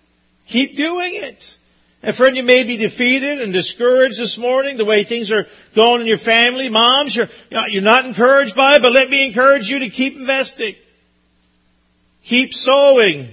Keep 0.46 0.76
doing 0.76 1.14
it. 1.14 1.56
And 2.02 2.14
friend, 2.14 2.36
you 2.36 2.44
may 2.44 2.62
be 2.62 2.76
defeated 2.76 3.40
and 3.40 3.52
discouraged 3.52 4.20
this 4.20 4.38
morning, 4.38 4.76
the 4.76 4.84
way 4.84 5.02
things 5.02 5.32
are 5.32 5.48
going 5.74 6.00
in 6.00 6.06
your 6.06 6.16
family. 6.16 6.68
Moms, 6.68 7.16
you're, 7.16 7.28
you're 7.68 7.82
not 7.82 8.04
encouraged 8.04 8.54
by 8.54 8.76
it, 8.76 8.82
but 8.82 8.92
let 8.92 9.10
me 9.10 9.26
encourage 9.26 9.68
you 9.68 9.80
to 9.80 9.90
keep 9.90 10.16
investing. 10.16 10.76
Keep 12.24 12.54
sowing. 12.54 13.26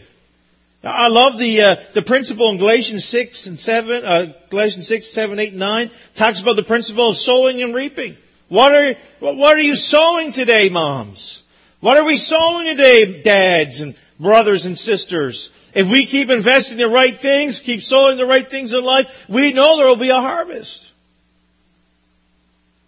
I 0.83 1.09
love 1.09 1.37
the 1.37 1.61
uh, 1.61 1.75
the 1.93 2.01
principle 2.03 2.49
in 2.49 2.57
Galatians 2.57 3.05
six 3.05 3.47
and 3.47 3.57
seven, 3.57 4.05
uh, 4.05 4.33
Galatians 4.49 4.87
six, 4.87 5.07
seven, 5.07 5.39
eight, 5.39 5.49
and 5.49 5.59
nine 5.59 5.89
talks 6.13 6.41
about 6.41 6.55
the 6.55 6.63
principle 6.63 7.09
of 7.09 7.17
sowing 7.17 7.61
and 7.61 7.73
reaping. 7.73 8.15
What 8.49 8.73
are 8.73 8.95
what 9.19 9.55
are 9.55 9.61
you 9.61 9.75
sowing 9.75 10.31
today, 10.31 10.69
moms? 10.69 11.41
What 11.81 11.97
are 11.97 12.05
we 12.05 12.17
sowing 12.17 12.67
today, 12.67 13.21
dads 13.23 13.81
and 13.81 13.95
brothers 14.19 14.65
and 14.65 14.77
sisters? 14.77 15.51
If 15.75 15.91
we 15.91 16.05
keep 16.05 16.29
investing 16.29 16.79
in 16.79 16.87
the 16.87 16.93
right 16.93 17.19
things, 17.19 17.59
keep 17.59 17.83
sowing 17.83 18.17
the 18.17 18.25
right 18.25 18.49
things 18.49 18.71
in 18.71 18.83
life, 18.83 19.25
we 19.27 19.51
know 19.51 19.75
there 19.75 19.87
will 19.87 19.97
be 19.97 20.09
a 20.09 20.21
harvest. 20.21 20.89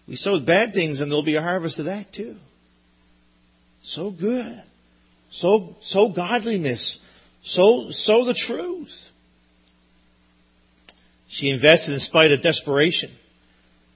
We 0.08 0.16
sow 0.16 0.40
bad 0.40 0.74
things 0.74 1.02
and 1.02 1.12
there'll 1.12 1.22
be 1.22 1.36
a 1.36 1.42
harvest 1.42 1.80
of 1.80 1.86
that 1.86 2.14
too. 2.14 2.38
So 3.82 4.10
good. 4.10 4.62
Sow, 5.30 5.76
sow 5.82 6.08
godliness. 6.08 7.00
Sow, 7.42 7.90
sow 7.90 8.24
the 8.24 8.34
truth. 8.34 9.12
She 11.28 11.50
invested 11.50 11.94
in 11.94 12.00
spite 12.00 12.32
of 12.32 12.40
desperation 12.40 13.12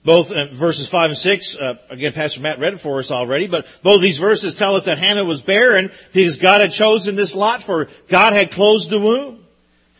both 0.03 0.31
uh, 0.31 0.47
verses 0.51 0.89
5 0.89 1.11
and 1.11 1.17
6, 1.17 1.55
uh, 1.55 1.75
again, 1.89 2.13
Pastor 2.13 2.41
Matt 2.41 2.59
read 2.59 2.73
it 2.73 2.79
for 2.79 2.99
us 2.99 3.11
already, 3.11 3.47
but 3.47 3.67
both 3.83 4.01
these 4.01 4.17
verses 4.17 4.55
tell 4.55 4.75
us 4.75 4.85
that 4.85 4.97
Hannah 4.97 5.23
was 5.23 5.41
barren 5.41 5.91
because 6.11 6.37
God 6.37 6.61
had 6.61 6.71
chosen 6.71 7.15
this 7.15 7.35
lot 7.35 7.61
for 7.61 7.85
her. 7.85 7.91
God 8.09 8.33
had 8.33 8.51
closed 8.51 8.89
the 8.89 8.99
womb. 8.99 9.37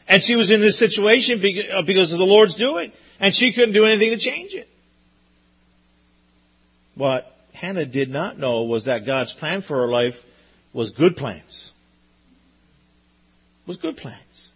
And 0.07 0.21
she 0.21 0.35
was 0.35 0.51
in 0.51 0.59
this 0.59 0.77
situation 0.77 1.39
uh, 1.71 1.83
because 1.83 2.11
of 2.11 2.19
the 2.19 2.25
Lord's 2.25 2.55
doing. 2.55 2.91
And 3.19 3.33
she 3.33 3.53
couldn't 3.53 3.73
do 3.73 3.85
anything 3.85 4.09
to 4.09 4.17
change 4.17 4.55
it. 4.55 4.67
What 6.95 7.33
Hannah 7.53 7.85
did 7.85 8.09
not 8.09 8.37
know 8.37 8.63
was 8.63 8.85
that 8.85 9.05
God's 9.05 9.33
plan 9.33 9.61
for 9.61 9.77
her 9.81 9.87
life 9.87 10.25
was 10.73 10.89
good 10.89 11.15
plans. 11.15 11.71
Was 13.67 13.77
good 13.77 13.95
plans. 13.95 14.51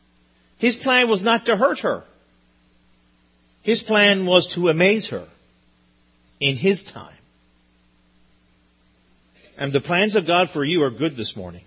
His 0.58 0.75
plan 0.75 1.08
was 1.08 1.22
not 1.22 1.46
to 1.46 1.56
hurt 1.56 1.80
her. 1.82 2.04
His 3.62 3.84
plan 3.84 4.25
was 4.25 4.50
to 4.56 4.70
amaze 4.70 5.10
her 5.10 5.25
in 6.39 6.56
His 6.56 6.84
time. 6.84 7.18
And 9.58 9.72
the 9.72 9.82
plans 9.82 10.15
of 10.15 10.25
God 10.25 10.50
for 10.50 10.63
you 10.63 10.84
are 10.84 10.89
good 10.89 11.15
this 11.15 11.36
morning. 11.36 11.63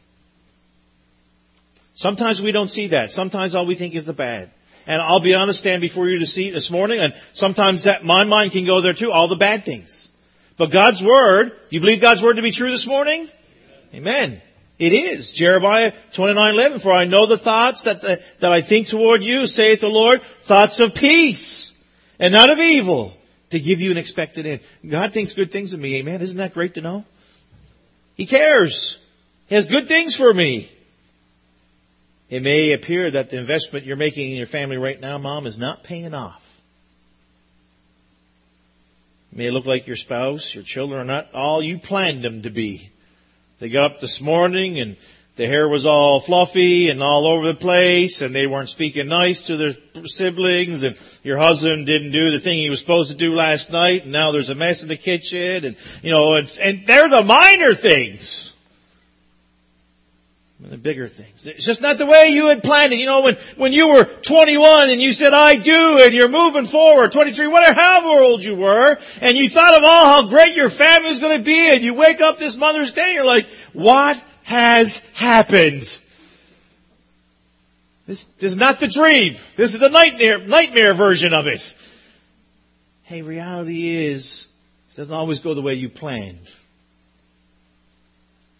Sometimes 1.94 2.40
we 2.40 2.52
don't 2.52 2.70
see 2.70 2.88
that. 2.88 3.10
Sometimes 3.10 3.54
all 3.54 3.66
we 3.66 3.75
think 3.75 3.94
is 3.94 4.04
the 4.04 4.12
bad. 4.12 4.50
And 4.87 5.02
I'll 5.02 5.20
be 5.20 5.34
honest, 5.34 5.58
stand 5.58 5.80
before 5.80 6.08
you 6.08 6.20
to 6.20 6.26
see 6.26 6.50
this 6.50 6.70
morning, 6.70 7.00
and 7.00 7.14
sometimes 7.32 7.82
that 7.84 8.04
my 8.04 8.25
mind 8.25 8.52
can 8.52 8.64
go 8.64 8.80
there 8.80 8.94
too, 8.94 9.10
all 9.10 9.28
the 9.28 9.37
bad 9.37 9.64
things. 9.64 10.08
But 10.56 10.70
God's 10.70 11.02
Word, 11.02 11.52
you 11.70 11.80
believe 11.80 12.00
God's 12.00 12.22
Word 12.22 12.37
to 12.37 12.42
be 12.42 12.50
true 12.50 12.70
this 12.70 12.87
morning? 12.87 13.28
Amen. 13.94 14.40
It 14.78 14.92
is. 14.92 15.32
Jeremiah 15.32 15.92
29:11. 16.12 16.80
For 16.80 16.92
I 16.92 17.04
know 17.04 17.26
the 17.26 17.37
thoughts 17.37 17.82
that, 17.82 18.00
the, 18.00 18.22
that 18.38 18.52
I 18.52 18.60
think 18.60 18.88
toward 18.88 19.25
you, 19.25 19.46
saith 19.46 19.80
the 19.80 19.88
Lord, 19.88 20.22
thoughts 20.22 20.78
of 20.80 20.94
peace 20.94 21.76
and 22.18 22.32
not 22.32 22.50
of 22.50 22.58
evil, 22.58 23.12
to 23.50 23.60
give 23.60 23.80
you 23.80 23.90
an 23.90 23.96
expected 23.96 24.46
end. 24.46 24.60
God 24.86 25.12
thinks 25.12 25.32
good 25.32 25.50
things 25.50 25.72
of 25.72 25.80
me. 25.80 25.96
Amen. 25.96 26.20
Isn't 26.20 26.38
that 26.38 26.54
great 26.54 26.74
to 26.74 26.80
know? 26.80 27.04
He 28.14 28.26
cares. 28.26 28.98
He 29.46 29.54
has 29.54 29.66
good 29.66 29.88
things 29.88 30.14
for 30.14 30.32
me. 30.32 30.70
It 32.28 32.42
may 32.42 32.72
appear 32.72 33.10
that 33.10 33.30
the 33.30 33.38
investment 33.38 33.86
you're 33.86 33.96
making 33.96 34.30
in 34.30 34.36
your 34.36 34.46
family 34.46 34.76
right 34.76 35.00
now, 35.00 35.16
mom, 35.16 35.46
is 35.46 35.56
not 35.56 35.82
paying 35.82 36.14
off. 36.14 36.44
It 39.32 39.38
may 39.38 39.50
look 39.50 39.64
like 39.64 39.86
your 39.86 39.96
spouse, 39.96 40.54
your 40.54 40.64
children 40.64 41.00
are 41.00 41.04
not 41.04 41.32
all 41.32 41.62
you 41.62 41.78
planned 41.78 42.22
them 42.22 42.42
to 42.42 42.50
be. 42.50 42.90
They 43.60 43.70
got 43.70 43.92
up 43.92 44.00
this 44.00 44.20
morning 44.20 44.78
and 44.78 44.96
the 45.38 45.47
hair 45.47 45.68
was 45.68 45.87
all 45.87 46.18
fluffy 46.18 46.90
and 46.90 47.00
all 47.00 47.25
over 47.25 47.47
the 47.47 47.54
place 47.54 48.23
and 48.23 48.35
they 48.35 48.49
weren't 48.49 48.68
speaking 48.68 49.07
nice 49.07 49.42
to 49.42 49.57
their 49.57 49.71
siblings 50.04 50.83
and 50.83 50.99
your 51.23 51.38
husband 51.38 51.87
didn't 51.87 52.11
do 52.11 52.33
the 52.33 52.40
thing 52.40 52.59
he 52.59 52.68
was 52.68 52.80
supposed 52.80 53.12
to 53.12 53.16
do 53.16 53.33
last 53.33 53.71
night 53.71 54.02
and 54.02 54.11
now 54.11 54.33
there's 54.33 54.50
a 54.50 54.57
mess 54.57 54.83
in 54.83 54.88
the 54.88 54.97
kitchen 54.97 55.64
and, 55.64 55.76
you 56.02 56.11
know, 56.11 56.35
and, 56.35 56.59
and 56.61 56.85
they're 56.87 57.09
the 57.09 57.23
minor 57.23 57.73
things. 57.73 58.52
The 60.61 60.76
bigger 60.76 61.07
things. 61.07 61.47
It's 61.47 61.64
just 61.64 61.83
not 61.83 61.99
the 61.99 62.07
way 62.07 62.30
you 62.30 62.49
had 62.49 62.64
planned 62.64 62.92
it. 62.92 62.97
You 62.97 63.07
know, 63.07 63.23
when, 63.23 63.37
when 63.57 63.73
you 63.73 63.95
were 63.95 64.02
21 64.02 64.90
and 64.90 65.00
you 65.00 65.12
said, 65.12 65.33
I 65.33 65.54
do, 65.54 66.02
and 66.02 66.12
you're 66.12 66.28
moving 66.28 66.66
forward, 66.66 67.12
23, 67.12 67.47
whatever, 67.47 67.80
however 67.80 68.23
old 68.23 68.42
you 68.42 68.57
were, 68.57 68.99
and 69.21 69.37
you 69.37 69.49
thought 69.49 69.78
of 69.78 69.85
all 69.85 70.04
how 70.04 70.28
great 70.28 70.57
your 70.57 70.68
family 70.68 71.11
was 71.11 71.21
going 71.21 71.38
to 71.38 71.45
be, 71.45 71.71
and 71.71 71.80
you 71.85 71.95
wake 71.95 72.21
up 72.21 72.40
this 72.40 72.57
Mother's 72.57 72.90
Day, 72.90 73.04
and 73.04 73.14
you're 73.14 73.25
like, 73.25 73.47
what 73.73 74.21
has 74.48 74.96
happened? 75.12 75.82
This, 78.06 78.24
this 78.24 78.52
is 78.52 78.56
not 78.56 78.80
the 78.80 78.88
dream. 78.88 79.36
This 79.56 79.74
is 79.74 79.80
the 79.80 79.90
nightmare, 79.90 80.38
nightmare 80.38 80.94
version 80.94 81.34
of 81.34 81.46
it. 81.46 81.76
Hey, 83.04 83.20
reality 83.20 84.06
is, 84.06 84.46
it 84.90 84.96
doesn't 84.96 85.14
always 85.14 85.40
go 85.40 85.52
the 85.52 85.60
way 85.60 85.74
you 85.74 85.90
planned. 85.90 86.46
It 86.46 86.56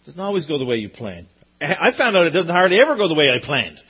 doesn't 0.05 0.21
always 0.21 0.45
go 0.45 0.59
the 0.59 0.65
way 0.65 0.77
you 0.77 0.89
planned. 0.89 1.25
I 1.59 1.89
found 1.89 2.15
out 2.15 2.27
it 2.27 2.33
doesn't 2.33 2.51
hardly 2.51 2.79
ever 2.79 2.95
go 2.95 3.07
the 3.07 3.15
way 3.15 3.33
I 3.33 3.39
planned. 3.39 3.83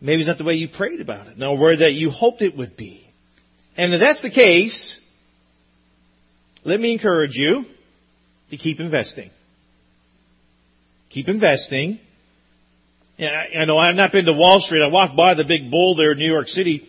Maybe 0.00 0.20
it's 0.20 0.28
not 0.28 0.38
the 0.38 0.44
way 0.44 0.54
you 0.54 0.68
prayed 0.68 1.02
about 1.02 1.26
it, 1.26 1.36
nor 1.36 1.58
where 1.58 1.76
that 1.76 1.92
you 1.92 2.08
hoped 2.08 2.40
it 2.40 2.56
would 2.56 2.78
be. 2.78 3.06
And 3.76 3.92
if 3.92 4.00
that's 4.00 4.22
the 4.22 4.30
case, 4.30 5.02
let 6.64 6.80
me 6.80 6.92
encourage 6.92 7.36
you 7.36 7.66
to 8.48 8.56
keep 8.56 8.80
investing. 8.80 9.28
Keep 11.16 11.30
investing. 11.30 11.98
I 13.18 13.64
know 13.64 13.78
I've 13.78 13.96
not 13.96 14.12
been 14.12 14.26
to 14.26 14.34
Wall 14.34 14.60
Street. 14.60 14.82
I 14.82 14.88
walked 14.88 15.16
by 15.16 15.32
the 15.32 15.44
big 15.44 15.70
bull 15.70 15.94
there 15.94 16.12
in 16.12 16.18
New 16.18 16.30
York 16.30 16.46
City 16.46 16.86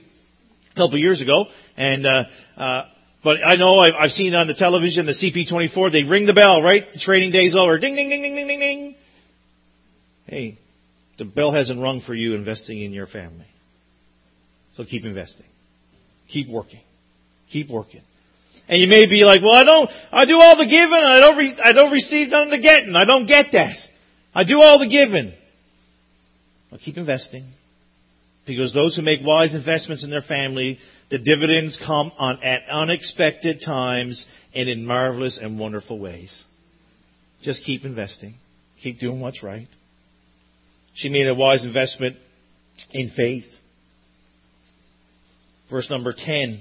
a 0.69 0.75
couple 0.75 0.95
of 0.95 0.99
years 0.99 1.21
ago, 1.21 1.47
and 1.77 2.05
uh, 2.05 2.25
uh, 2.57 2.81
but 3.23 3.37
I 3.47 3.55
know 3.55 3.79
I've, 3.79 3.93
I've 3.95 4.11
seen 4.11 4.35
on 4.35 4.47
the 4.47 4.53
television 4.53 5.05
the 5.05 5.13
CP24. 5.13 5.93
They 5.93 6.03
ring 6.03 6.25
the 6.25 6.33
bell, 6.33 6.61
right? 6.61 6.89
The 6.89 6.99
trading 6.99 7.31
day's 7.31 7.55
over. 7.55 7.79
Ding, 7.79 7.95
ding, 7.95 8.09
ding, 8.09 8.21
ding, 8.21 8.35
ding, 8.35 8.47
ding, 8.49 8.59
ding. 8.59 8.95
Hey, 10.25 10.57
the 11.15 11.23
bell 11.23 11.51
hasn't 11.51 11.79
rung 11.79 12.01
for 12.01 12.13
you 12.13 12.35
investing 12.35 12.81
in 12.81 12.91
your 12.91 13.05
family. 13.05 13.47
So 14.75 14.83
keep 14.83 15.05
investing. 15.05 15.47
Keep 16.27 16.49
working. 16.49 16.81
Keep 17.47 17.69
working. 17.69 18.01
And 18.67 18.81
you 18.81 18.87
may 18.87 19.05
be 19.05 19.23
like, 19.23 19.41
well, 19.41 19.55
I 19.55 19.63
don't, 19.63 19.89
I 20.11 20.25
do 20.25 20.41
all 20.41 20.57
the 20.57 20.65
giving 20.65 20.97
and 20.97 21.05
I 21.05 21.19
don't, 21.21 21.37
re, 21.37 21.55
I 21.63 21.71
don't 21.71 21.91
receive 21.93 22.31
none 22.31 22.47
of 22.47 22.49
the 22.49 22.57
getting. 22.57 22.93
I 22.93 23.05
don't 23.05 23.25
get 23.25 23.53
that. 23.53 23.89
I 24.37 24.43
do 24.43 24.61
all 24.61 24.77
the 24.77 24.85
giving. 24.85 25.33
Well, 26.69 26.79
keep 26.79 26.95
investing. 26.95 27.43
Because 28.45 28.71
those 28.71 28.95
who 28.95 29.01
make 29.01 29.25
wise 29.25 29.55
investments 29.55 30.03
in 30.03 30.11
their 30.11 30.21
family, 30.21 30.79
the 31.09 31.17
dividends 31.17 31.75
come 31.75 32.11
on 32.19 32.43
at 32.43 32.69
unexpected 32.69 33.61
times 33.61 34.31
and 34.53 34.69
in 34.69 34.85
marvelous 34.85 35.39
and 35.39 35.57
wonderful 35.57 35.97
ways. 35.97 36.45
Just 37.41 37.63
keep 37.63 37.83
investing. 37.83 38.35
Keep 38.77 38.99
doing 38.99 39.21
what's 39.21 39.41
right. 39.41 39.67
She 40.93 41.09
made 41.09 41.27
a 41.27 41.33
wise 41.33 41.65
investment 41.65 42.17
in 42.91 43.09
faith. 43.09 43.59
Verse 45.67 45.89
number 45.89 46.13
10. 46.13 46.59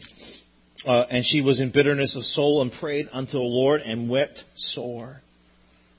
Uh, 0.86 1.04
and 1.10 1.26
she 1.26 1.42
was 1.42 1.60
in 1.60 1.68
bitterness 1.68 2.16
of 2.16 2.24
soul 2.24 2.62
and 2.62 2.72
prayed 2.72 3.10
unto 3.12 3.32
the 3.32 3.44
Lord 3.44 3.82
and 3.82 4.08
wept 4.08 4.44
sore. 4.54 5.20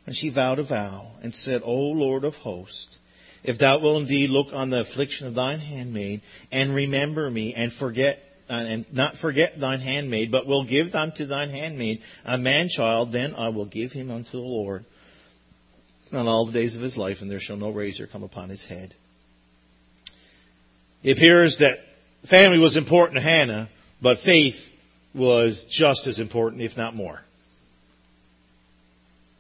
And 0.07 0.15
she 0.15 0.29
vowed 0.29 0.57
a 0.57 0.63
vow 0.63 1.11
and 1.21 1.35
said, 1.35 1.61
O 1.63 1.75
Lord 1.75 2.23
of 2.23 2.37
hosts, 2.37 2.97
if 3.43 3.57
thou 3.57 3.79
wilt 3.79 4.01
indeed 4.01 4.29
look 4.29 4.53
on 4.53 4.69
the 4.69 4.79
affliction 4.79 5.27
of 5.27 5.35
thine 5.35 5.59
handmaid 5.59 6.21
and 6.49 6.73
remember 6.73 7.29
me 7.29 7.53
and 7.53 7.71
forget 7.71 8.23
uh, 8.49 8.53
and 8.53 8.85
not 8.93 9.17
forget 9.17 9.59
thine 9.59 9.81
handmaid, 9.81 10.31
but 10.31 10.47
will 10.47 10.63
give 10.63 10.95
unto 10.95 11.25
thine 11.25 11.49
handmaid 11.49 12.01
a 12.23 12.37
man 12.37 12.69
child, 12.69 13.11
then 13.11 13.35
I 13.35 13.49
will 13.49 13.65
give 13.65 13.91
him 13.91 14.09
unto 14.09 14.31
the 14.31 14.47
Lord 14.47 14.85
on 16.13 16.29
all 16.29 16.45
the 16.45 16.53
days 16.53 16.77
of 16.77 16.81
his 16.81 16.97
life, 16.97 17.21
and 17.21 17.29
there 17.29 17.41
shall 17.41 17.57
no 17.57 17.69
razor 17.69 18.07
come 18.07 18.23
upon 18.23 18.47
his 18.47 18.63
head. 18.63 18.93
It 21.03 21.17
appears 21.17 21.57
that 21.57 21.85
family 22.23 22.57
was 22.57 22.77
important 22.77 23.19
to 23.19 23.23
Hannah, 23.23 23.67
but 24.01 24.17
faith 24.17 24.73
was 25.13 25.65
just 25.65 26.07
as 26.07 26.21
important, 26.21 26.61
if 26.61 26.77
not 26.77 26.95
more. 26.95 27.21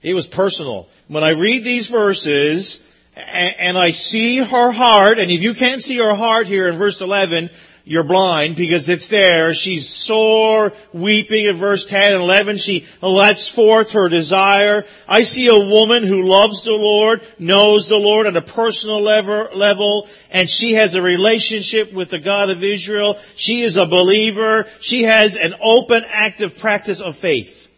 It 0.07 0.13
was 0.13 0.25
personal. 0.25 0.87
When 1.09 1.25
I 1.25 1.31
read 1.31 1.65
these 1.65 1.89
verses, 1.89 2.81
and 3.15 3.77
I 3.77 3.91
see 3.91 4.37
her 4.37 4.71
heart, 4.71 5.19
and 5.19 5.29
if 5.29 5.41
you 5.41 5.53
can't 5.53 5.81
see 5.81 5.97
her 5.97 6.15
heart 6.15 6.47
here 6.47 6.69
in 6.69 6.77
verse 6.77 7.01
11, 7.01 7.49
you're 7.83 8.03
blind 8.03 8.55
because 8.55 8.87
it's 8.87 9.09
there. 9.09 9.53
She's 9.53 9.89
sore, 9.89 10.71
weeping 10.93 11.45
in 11.45 11.57
verse 11.57 11.85
10 11.85 12.13
and 12.13 12.21
11. 12.21 12.55
She 12.55 12.85
lets 13.01 13.49
forth 13.49 13.91
her 13.91 14.07
desire. 14.07 14.85
I 15.09 15.23
see 15.23 15.47
a 15.47 15.67
woman 15.67 16.03
who 16.03 16.23
loves 16.23 16.63
the 16.63 16.71
Lord, 16.71 17.21
knows 17.37 17.89
the 17.89 17.97
Lord 17.97 18.27
on 18.27 18.37
a 18.37 18.41
personal 18.41 19.01
level, 19.01 20.07
and 20.31 20.49
she 20.49 20.75
has 20.75 20.95
a 20.95 21.01
relationship 21.01 21.91
with 21.91 22.11
the 22.11 22.19
God 22.19 22.49
of 22.49 22.63
Israel. 22.63 23.19
She 23.35 23.61
is 23.61 23.75
a 23.75 23.85
believer. 23.85 24.67
She 24.79 25.03
has 25.03 25.35
an 25.35 25.53
open, 25.61 26.05
active 26.07 26.57
practice 26.57 27.01
of 27.01 27.17
faith. 27.17 27.69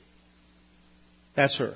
That's 1.33 1.57
her. 1.57 1.73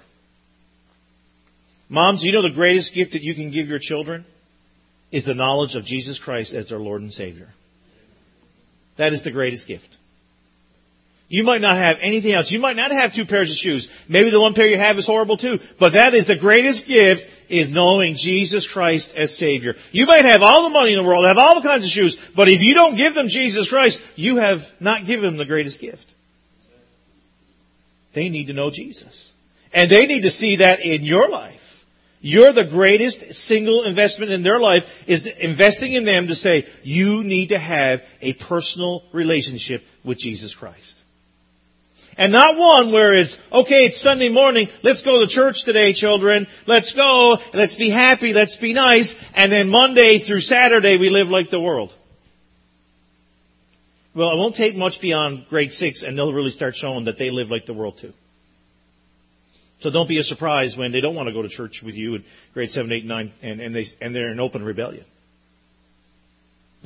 Moms, 1.89 2.23
you 2.23 2.31
know 2.31 2.41
the 2.41 2.49
greatest 2.49 2.93
gift 2.93 3.13
that 3.13 3.23
you 3.23 3.35
can 3.35 3.51
give 3.51 3.69
your 3.69 3.79
children 3.79 4.25
is 5.11 5.25
the 5.25 5.35
knowledge 5.35 5.75
of 5.75 5.85
Jesus 5.85 6.17
Christ 6.17 6.53
as 6.53 6.69
their 6.69 6.79
Lord 6.79 7.01
and 7.01 7.13
Savior. 7.13 7.49
That 8.97 9.13
is 9.13 9.23
the 9.23 9.31
greatest 9.31 9.67
gift. 9.67 9.97
You 11.29 11.43
might 11.43 11.61
not 11.61 11.77
have 11.77 11.97
anything 12.01 12.33
else. 12.33 12.51
You 12.51 12.59
might 12.59 12.75
not 12.75 12.91
have 12.91 13.13
two 13.13 13.25
pairs 13.25 13.49
of 13.49 13.57
shoes. 13.57 13.89
Maybe 14.07 14.29
the 14.29 14.39
one 14.39 14.53
pair 14.53 14.67
you 14.67 14.77
have 14.77 14.99
is 14.99 15.07
horrible 15.07 15.37
too. 15.37 15.59
But 15.79 15.93
that 15.93 16.13
is 16.13 16.27
the 16.27 16.35
greatest 16.35 16.85
gift 16.85 17.27
is 17.49 17.69
knowing 17.69 18.15
Jesus 18.15 18.67
Christ 18.71 19.15
as 19.15 19.35
Savior. 19.35 19.75
You 19.91 20.05
might 20.05 20.25
have 20.25 20.43
all 20.43 20.65
the 20.65 20.73
money 20.73 20.93
in 20.93 21.01
the 21.01 21.07
world, 21.07 21.25
have 21.27 21.39
all 21.39 21.59
the 21.59 21.67
kinds 21.67 21.85
of 21.85 21.89
shoes, 21.89 22.17
but 22.35 22.49
if 22.49 22.61
you 22.61 22.75
don't 22.75 22.97
give 22.97 23.15
them 23.15 23.29
Jesus 23.29 23.69
Christ, 23.69 24.01
you 24.15 24.37
have 24.37 24.71
not 24.79 25.05
given 25.05 25.25
them 25.25 25.37
the 25.37 25.45
greatest 25.45 25.79
gift. 25.79 26.07
They 28.13 28.29
need 28.29 28.47
to 28.47 28.53
know 28.53 28.69
Jesus. 28.69 29.31
And 29.73 29.89
they 29.89 30.05
need 30.05 30.21
to 30.23 30.29
see 30.29 30.57
that 30.57 30.81
in 30.81 31.03
your 31.03 31.29
life. 31.29 31.62
You're 32.25 32.53
the 32.53 32.63
greatest 32.63 33.33
single 33.33 33.83
investment 33.83 34.31
in 34.31 34.43
their 34.43 34.57
life 34.57 35.03
is 35.07 35.25
investing 35.25 35.91
in 35.91 36.05
them 36.05 36.27
to 36.27 36.35
say, 36.35 36.65
you 36.81 37.21
need 37.21 37.49
to 37.49 37.59
have 37.59 38.01
a 38.21 38.31
personal 38.31 39.03
relationship 39.11 39.85
with 40.05 40.19
Jesus 40.19 40.55
Christ. 40.55 41.01
And 42.17 42.31
not 42.31 42.55
one 42.55 42.93
where 42.93 43.13
it's, 43.13 43.37
okay, 43.51 43.87
it's 43.87 43.99
Sunday 43.99 44.29
morning, 44.29 44.69
let's 44.83 45.01
go 45.01 45.19
to 45.19 45.27
church 45.27 45.65
today, 45.65 45.91
children. 45.91 46.47
Let's 46.65 46.93
go, 46.93 47.39
let's 47.53 47.75
be 47.75 47.89
happy, 47.89 48.31
let's 48.31 48.55
be 48.55 48.71
nice, 48.71 49.21
and 49.35 49.51
then 49.51 49.67
Monday 49.67 50.19
through 50.19 50.39
Saturday 50.39 50.95
we 50.95 51.09
live 51.09 51.29
like 51.29 51.49
the 51.49 51.59
world. 51.59 51.93
Well, 54.15 54.31
it 54.31 54.37
won't 54.37 54.55
take 54.55 54.77
much 54.77 55.01
beyond 55.01 55.49
grade 55.49 55.73
six 55.73 56.03
and 56.03 56.17
they'll 56.17 56.31
really 56.31 56.51
start 56.51 56.77
showing 56.77 57.03
that 57.05 57.17
they 57.17 57.31
live 57.31 57.51
like 57.51 57.65
the 57.65 57.73
world 57.73 57.97
too. 57.97 58.13
So 59.83 59.89
don't 59.89 60.07
be 60.07 60.17
a 60.17 60.23
surprise 60.23 60.77
when 60.77 60.93
they 60.93 61.01
don't 61.01 61.13
want 61.13 61.27
to 61.27 61.33
go 61.33 61.41
to 61.41 61.49
church 61.49 61.83
with 61.83 61.97
you 61.97 62.15
in 62.15 62.23
grade 62.53 62.71
7, 62.71 62.89
8, 62.89 63.03
9, 63.03 63.33
and, 63.41 63.59
and, 63.59 63.75
they, 63.75 63.85
and 63.99 64.15
they're 64.15 64.29
in 64.29 64.39
open 64.39 64.63
rebellion. 64.63 65.03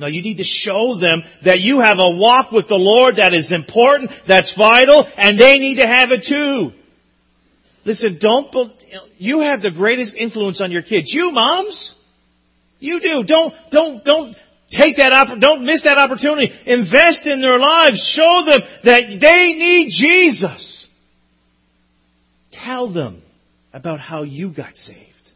Now 0.00 0.08
you 0.08 0.20
need 0.20 0.38
to 0.38 0.44
show 0.44 0.96
them 0.96 1.22
that 1.42 1.60
you 1.60 1.78
have 1.78 2.00
a 2.00 2.10
walk 2.10 2.50
with 2.50 2.66
the 2.66 2.76
Lord 2.76 3.16
that 3.16 3.34
is 3.34 3.52
important, 3.52 4.10
that's 4.26 4.54
vital, 4.54 5.06
and 5.16 5.38
they 5.38 5.60
need 5.60 5.76
to 5.76 5.86
have 5.86 6.10
it 6.10 6.24
too. 6.24 6.72
Listen, 7.84 8.18
don't, 8.18 8.52
you 9.16 9.42
have 9.42 9.62
the 9.62 9.70
greatest 9.70 10.16
influence 10.16 10.60
on 10.60 10.72
your 10.72 10.82
kids. 10.82 11.14
You 11.14 11.30
moms! 11.30 11.96
You 12.80 12.98
do. 12.98 13.22
Don't, 13.22 13.54
don't, 13.70 14.04
don't 14.04 14.36
take 14.70 14.96
that, 14.96 15.12
opp- 15.12 15.38
don't 15.38 15.64
miss 15.64 15.82
that 15.82 15.98
opportunity. 15.98 16.52
Invest 16.66 17.28
in 17.28 17.40
their 17.40 17.60
lives. 17.60 18.04
Show 18.04 18.42
them 18.44 18.60
that 18.82 19.20
they 19.20 19.52
need 19.52 19.90
Jesus. 19.90 20.77
Tell 22.58 22.88
them 22.88 23.22
about 23.72 24.00
how 24.00 24.22
you 24.22 24.50
got 24.50 24.76
saved. 24.76 25.32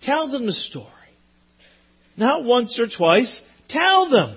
Tell 0.00 0.26
them 0.26 0.44
the 0.46 0.52
story. 0.52 0.86
Not 2.16 2.42
once 2.42 2.80
or 2.80 2.88
twice. 2.88 3.48
Tell 3.68 4.06
them. 4.06 4.36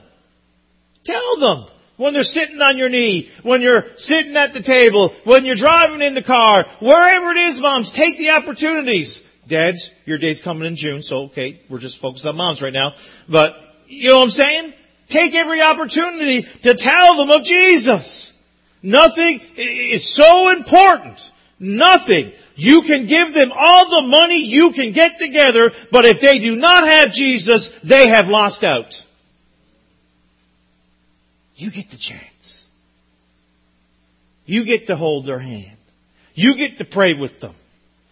Tell 1.03 1.37
them. 1.37 1.65
When 1.97 2.13
they're 2.13 2.23
sitting 2.23 2.61
on 2.61 2.77
your 2.77 2.89
knee, 2.89 3.29
when 3.41 3.61
you're 3.61 3.87
sitting 3.95 4.37
at 4.37 4.53
the 4.53 4.61
table, 4.61 5.15
when 5.23 5.45
you're 5.45 5.55
driving 5.55 6.03
in 6.03 6.13
the 6.13 6.21
car, 6.21 6.63
wherever 6.79 7.31
it 7.31 7.37
is, 7.37 7.59
moms, 7.59 7.91
take 7.91 8.19
the 8.19 8.31
opportunities. 8.31 9.23
Dads, 9.47 9.91
your 10.05 10.19
day's 10.19 10.41
coming 10.41 10.67
in 10.67 10.75
June, 10.75 11.01
so 11.01 11.23
okay, 11.23 11.59
we're 11.69 11.79
just 11.79 11.97
focused 11.97 12.25
on 12.27 12.35
moms 12.35 12.61
right 12.61 12.73
now. 12.73 12.93
But, 13.27 13.59
you 13.87 14.09
know 14.09 14.17
what 14.17 14.25
I'm 14.25 14.29
saying? 14.29 14.73
Take 15.09 15.33
every 15.33 15.61
opportunity 15.61 16.43
to 16.61 16.75
tell 16.75 17.17
them 17.17 17.31
of 17.31 17.43
Jesus. 17.43 18.31
Nothing 18.83 19.41
is 19.55 20.07
so 20.07 20.51
important. 20.51 21.31
Nothing. 21.63 22.33
You 22.55 22.81
can 22.81 23.05
give 23.05 23.33
them 23.33 23.53
all 23.55 24.01
the 24.01 24.07
money 24.09 24.43
you 24.43 24.73
can 24.73 24.91
get 24.91 25.17
together, 25.17 25.71
but 25.91 26.05
if 26.05 26.19
they 26.19 26.39
do 26.39 26.57
not 26.57 26.85
have 26.85 27.13
Jesus, 27.13 27.69
they 27.79 28.09
have 28.09 28.27
lost 28.27 28.65
out. 28.65 29.05
You 31.55 31.71
get 31.71 31.89
the 31.89 31.97
chance. 31.97 32.67
You 34.45 34.65
get 34.65 34.87
to 34.87 34.97
hold 34.97 35.25
their 35.25 35.39
hand. 35.39 35.77
You 36.35 36.57
get 36.57 36.79
to 36.79 36.85
pray 36.85 37.13
with 37.13 37.39
them. 37.39 37.55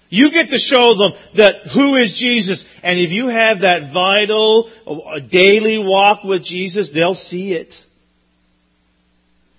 You 0.09 0.31
get 0.31 0.51
to 0.51 0.57
show 0.57 0.93
them 0.93 1.11
that 1.33 1.67
who 1.67 1.95
is 1.95 2.17
Jesus. 2.17 2.65
And 2.83 2.97
if 2.99 3.11
you 3.11 3.27
have 3.27 3.61
that 3.61 3.91
vital, 3.91 4.69
uh, 4.87 5.19
daily 5.19 5.77
walk 5.77 6.23
with 6.23 6.41
Jesus, 6.41 6.91
they'll 6.91 7.15
see 7.15 7.51
it. 7.51 7.85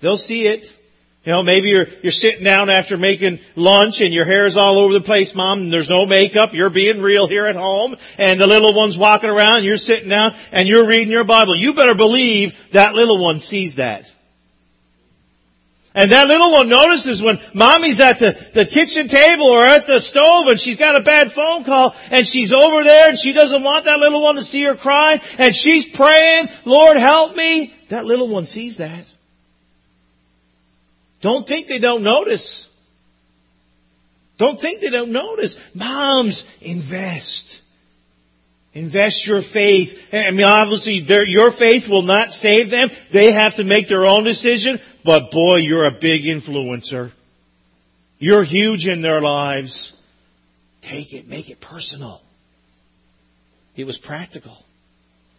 They'll 0.01 0.17
see 0.17 0.47
it. 0.47 0.79
You 1.25 1.31
know, 1.31 1.43
maybe 1.45 1.69
you're, 1.69 1.87
you're 2.03 2.11
sitting 2.11 2.43
down 2.43 2.69
after 2.69 2.99
making 2.99 3.39
lunch 3.55 4.01
and 4.01 4.13
your 4.13 4.25
hair's 4.25 4.57
all 4.57 4.79
over 4.79 4.93
the 4.93 5.01
place, 5.01 5.37
mom, 5.37 5.61
and 5.61 5.73
there's 5.73 5.89
no 5.89 6.05
makeup. 6.05 6.53
You're 6.53 6.69
being 6.69 7.01
real 7.01 7.29
here 7.29 7.47
at 7.47 7.55
home 7.55 7.97
and 8.19 8.41
the 8.41 8.49
little 8.49 8.75
one's 8.75 8.99
walking 8.99 9.31
around 9.31 9.59
and 9.59 9.65
you're 9.65 9.77
sitting 9.77 10.09
down 10.09 10.35
and 10.51 10.67
you're 10.67 10.87
reading 10.87 11.13
your 11.13 11.23
Bible. 11.23 11.55
You 11.55 11.75
better 11.75 11.95
believe 11.95 12.57
that 12.73 12.95
little 12.95 13.19
one 13.19 13.39
sees 13.39 13.77
that. 13.77 14.13
And 15.95 16.11
that 16.11 16.27
little 16.27 16.51
one 16.51 16.69
notices 16.69 17.23
when 17.23 17.39
mommy's 17.55 18.01
at 18.01 18.19
the, 18.19 18.37
the 18.55 18.65
kitchen 18.65 19.07
table 19.07 19.47
or 19.47 19.63
at 19.63 19.87
the 19.87 20.01
stove 20.01 20.49
and 20.49 20.59
she's 20.59 20.79
got 20.79 20.97
a 20.97 21.05
bad 21.05 21.31
phone 21.31 21.63
call 21.63 21.95
and 22.11 22.27
she's 22.27 22.53
over 22.53 22.83
there 22.83 23.11
and 23.11 23.19
she 23.19 23.33
doesn't 23.33 23.63
want 23.63 23.85
that 23.85 24.01
little 24.01 24.23
one 24.23 24.37
to 24.37 24.43
see 24.43 24.65
her 24.65 24.75
cry 24.75 25.21
and 25.39 25.55
she's 25.55 25.87
praying, 25.87 26.49
Lord 26.65 26.97
help 26.97 27.37
me. 27.37 27.73
That 27.91 28.07
little 28.07 28.27
one 28.27 28.47
sees 28.47 28.79
that. 28.79 29.05
Don't 31.23 31.47
think 31.49 31.69
they 31.69 31.79
don't 31.79 32.03
notice. 32.03 32.69
Don't 34.37 34.61
think 34.61 34.81
they 34.81 34.91
don't 34.91 35.13
notice. 35.13 35.59
Moms, 35.75 36.59
invest. 36.61 37.63
Invest 38.75 39.27
your 39.27 39.41
faith. 39.41 40.13
I 40.13 40.31
mean, 40.33 40.45
obviously, 40.45 40.95
your 40.95 41.51
faith 41.51 41.89
will 41.89 42.03
not 42.03 42.33
save 42.33 42.71
them. 42.71 42.91
They 43.11 43.33
have 43.33 43.57
to 43.57 43.65
make 43.65 43.87
their 43.89 44.05
own 44.05 44.25
decision. 44.25 44.81
But 45.05 45.31
boy, 45.31 45.57
you're 45.57 45.87
a 45.87 45.93
big 45.93 46.25
influencer. 46.25 47.13
You're 48.19 48.43
huge 48.43 48.89
in 48.89 49.01
their 49.01 49.21
lives. 49.21 49.97
Take 50.81 51.13
it, 51.13 51.29
make 51.29 51.51
it 51.51 51.61
personal. 51.61 52.21
It 53.77 53.87
was 53.87 53.99
practical. 53.99 54.57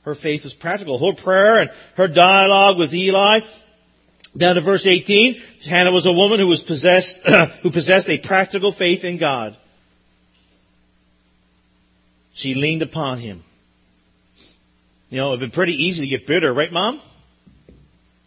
Her 0.03 0.15
faith 0.15 0.43
was 0.43 0.53
practical. 0.53 0.99
Her 0.99 1.15
prayer 1.15 1.57
and 1.57 1.71
her 1.95 2.07
dialogue 2.07 2.77
with 2.77 2.93
Eli 2.93 3.41
down 4.35 4.55
to 4.55 4.61
verse 4.61 4.87
18, 4.87 5.41
Hannah 5.65 5.91
was 5.91 6.05
a 6.05 6.13
woman 6.13 6.39
who 6.39 6.47
was 6.47 6.63
possessed, 6.63 7.27
who 7.61 7.71
possessed 7.71 8.09
a 8.09 8.17
practical 8.17 8.71
faith 8.71 9.03
in 9.03 9.17
God. 9.17 9.55
She 12.33 12.55
leaned 12.55 12.81
upon 12.81 13.19
him. 13.19 13.43
You 15.09 15.17
know, 15.17 15.29
it'd 15.29 15.39
been 15.39 15.51
pretty 15.51 15.85
easy 15.85 16.05
to 16.05 16.09
get 16.09 16.25
bitter, 16.25 16.51
right 16.51 16.71
mom? 16.71 16.99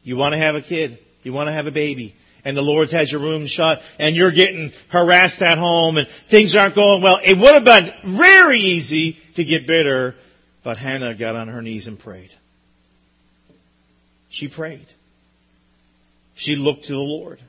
You 0.04 0.16
want 0.16 0.34
to 0.34 0.38
have 0.38 0.54
a 0.54 0.60
kid. 0.60 0.98
You 1.24 1.32
want 1.32 1.48
to 1.48 1.52
have 1.52 1.66
a 1.66 1.72
baby. 1.72 2.14
And 2.44 2.56
the 2.56 2.62
Lord's 2.62 2.92
has 2.92 3.10
your 3.10 3.20
room 3.20 3.46
shut 3.46 3.82
and 3.98 4.14
you're 4.14 4.30
getting 4.30 4.70
harassed 4.86 5.42
at 5.42 5.58
home 5.58 5.96
and 5.96 6.06
things 6.06 6.54
aren't 6.54 6.76
going 6.76 7.02
well. 7.02 7.18
It 7.24 7.36
would 7.36 7.54
have 7.54 7.64
been 7.64 7.92
very 8.04 8.60
easy 8.60 9.14
to 9.34 9.42
get 9.42 9.66
bitter, 9.66 10.14
but 10.62 10.76
Hannah 10.76 11.16
got 11.16 11.34
on 11.34 11.48
her 11.48 11.60
knees 11.60 11.88
and 11.88 11.98
prayed. 11.98 12.32
She 14.28 14.46
prayed. 14.46 14.86
She 16.36 16.54
looked 16.54 16.84
to 16.84 16.92
the 16.92 16.98
Lord. 16.98 17.40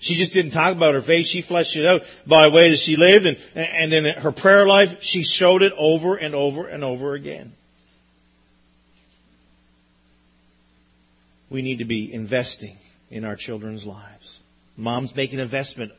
She 0.00 0.14
just 0.14 0.32
didn't 0.32 0.50
talk 0.50 0.72
about 0.72 0.94
her 0.94 1.00
faith. 1.00 1.26
She 1.26 1.40
fleshed 1.40 1.76
it 1.76 1.86
out 1.86 2.02
by 2.26 2.44
the 2.44 2.50
way 2.50 2.70
that 2.70 2.78
she 2.78 2.96
lived 2.96 3.26
and, 3.26 3.38
and 3.54 3.92
in 3.92 4.04
her 4.04 4.32
prayer 4.32 4.66
life, 4.66 5.02
she 5.02 5.22
showed 5.22 5.62
it 5.62 5.72
over 5.76 6.16
and 6.16 6.34
over 6.34 6.66
and 6.66 6.84
over 6.84 7.14
again. 7.14 7.52
We 11.50 11.62
need 11.62 11.78
to 11.78 11.84
be 11.84 12.12
investing 12.12 12.76
in 13.10 13.24
our 13.24 13.36
children's 13.36 13.86
lives. 13.86 14.38
Moms 14.76 15.16
make 15.16 15.32
an 15.32 15.40
investment 15.40 15.92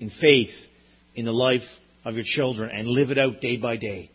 in 0.00 0.08
faith 0.08 0.68
in 1.14 1.24
the 1.24 1.34
life 1.34 1.78
of 2.04 2.14
your 2.14 2.24
children 2.24 2.70
and 2.70 2.88
live 2.88 3.10
it 3.10 3.18
out 3.18 3.40
day 3.40 3.56
by 3.56 3.76
day. 3.76 4.10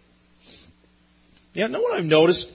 You 1.54 1.68
know 1.68 1.82
what 1.82 1.98
I've 1.98 2.06
noticed, 2.06 2.54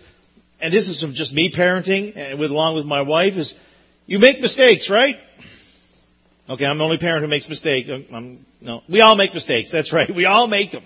and 0.61 0.73
this 0.73 0.89
is 0.89 1.01
from 1.01 1.13
just 1.13 1.33
me 1.33 1.51
parenting 1.51 2.17
and 2.17 2.39
with 2.39 2.51
along 2.51 2.75
with 2.75 2.87
my 2.87 3.03
wife 3.03 3.37
is 3.37 3.59
you 4.07 4.19
make 4.19 4.41
mistakes, 4.41 4.89
right? 4.91 5.21
Okay, 6.49 6.65
I'm 6.65 6.79
the 6.79 6.85
only 6.85 6.99
parent 6.99 7.23
who 7.23 7.29
makes 7.29 7.49
mistakes. 7.49 7.89
I'm, 7.89 8.45
no, 8.61 8.83
we 8.89 9.01
all 9.01 9.17
make 9.17 9.35
mistakes. 9.35 9.71
That's 9.71 9.93
right. 9.93 10.13
We 10.15 10.27
all 10.27 10.47
make 10.47 10.71
them. 10.71 10.85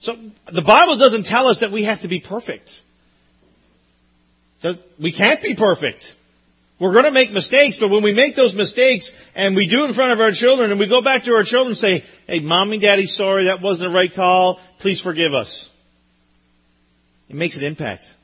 So 0.00 0.16
the 0.46 0.62
Bible 0.62 0.96
doesn't 0.96 1.26
tell 1.26 1.48
us 1.48 1.60
that 1.60 1.70
we 1.70 1.84
have 1.84 2.00
to 2.00 2.08
be 2.08 2.20
perfect. 2.20 2.80
We 4.98 5.12
can't 5.12 5.42
be 5.42 5.54
perfect. 5.54 6.16
We're 6.78 6.92
going 6.92 7.04
to 7.04 7.10
make 7.10 7.30
mistakes, 7.30 7.76
but 7.76 7.90
when 7.90 8.02
we 8.02 8.14
make 8.14 8.34
those 8.34 8.54
mistakes 8.54 9.12
and 9.34 9.54
we 9.54 9.66
do 9.66 9.84
it 9.84 9.88
in 9.88 9.92
front 9.92 10.12
of 10.12 10.20
our 10.20 10.32
children 10.32 10.70
and 10.70 10.80
we 10.80 10.86
go 10.86 11.02
back 11.02 11.24
to 11.24 11.34
our 11.34 11.42
children 11.44 11.72
and 11.72 11.78
say, 11.78 12.04
hey, 12.26 12.40
mommy, 12.40 12.78
daddy, 12.78 13.04
sorry, 13.04 13.44
that 13.44 13.60
wasn't 13.60 13.90
the 13.90 13.94
right 13.94 14.12
call. 14.12 14.58
Please 14.78 14.98
forgive 14.98 15.34
us. 15.34 15.68
It 17.28 17.36
makes 17.36 17.58
an 17.58 17.64
impact. 17.64 18.14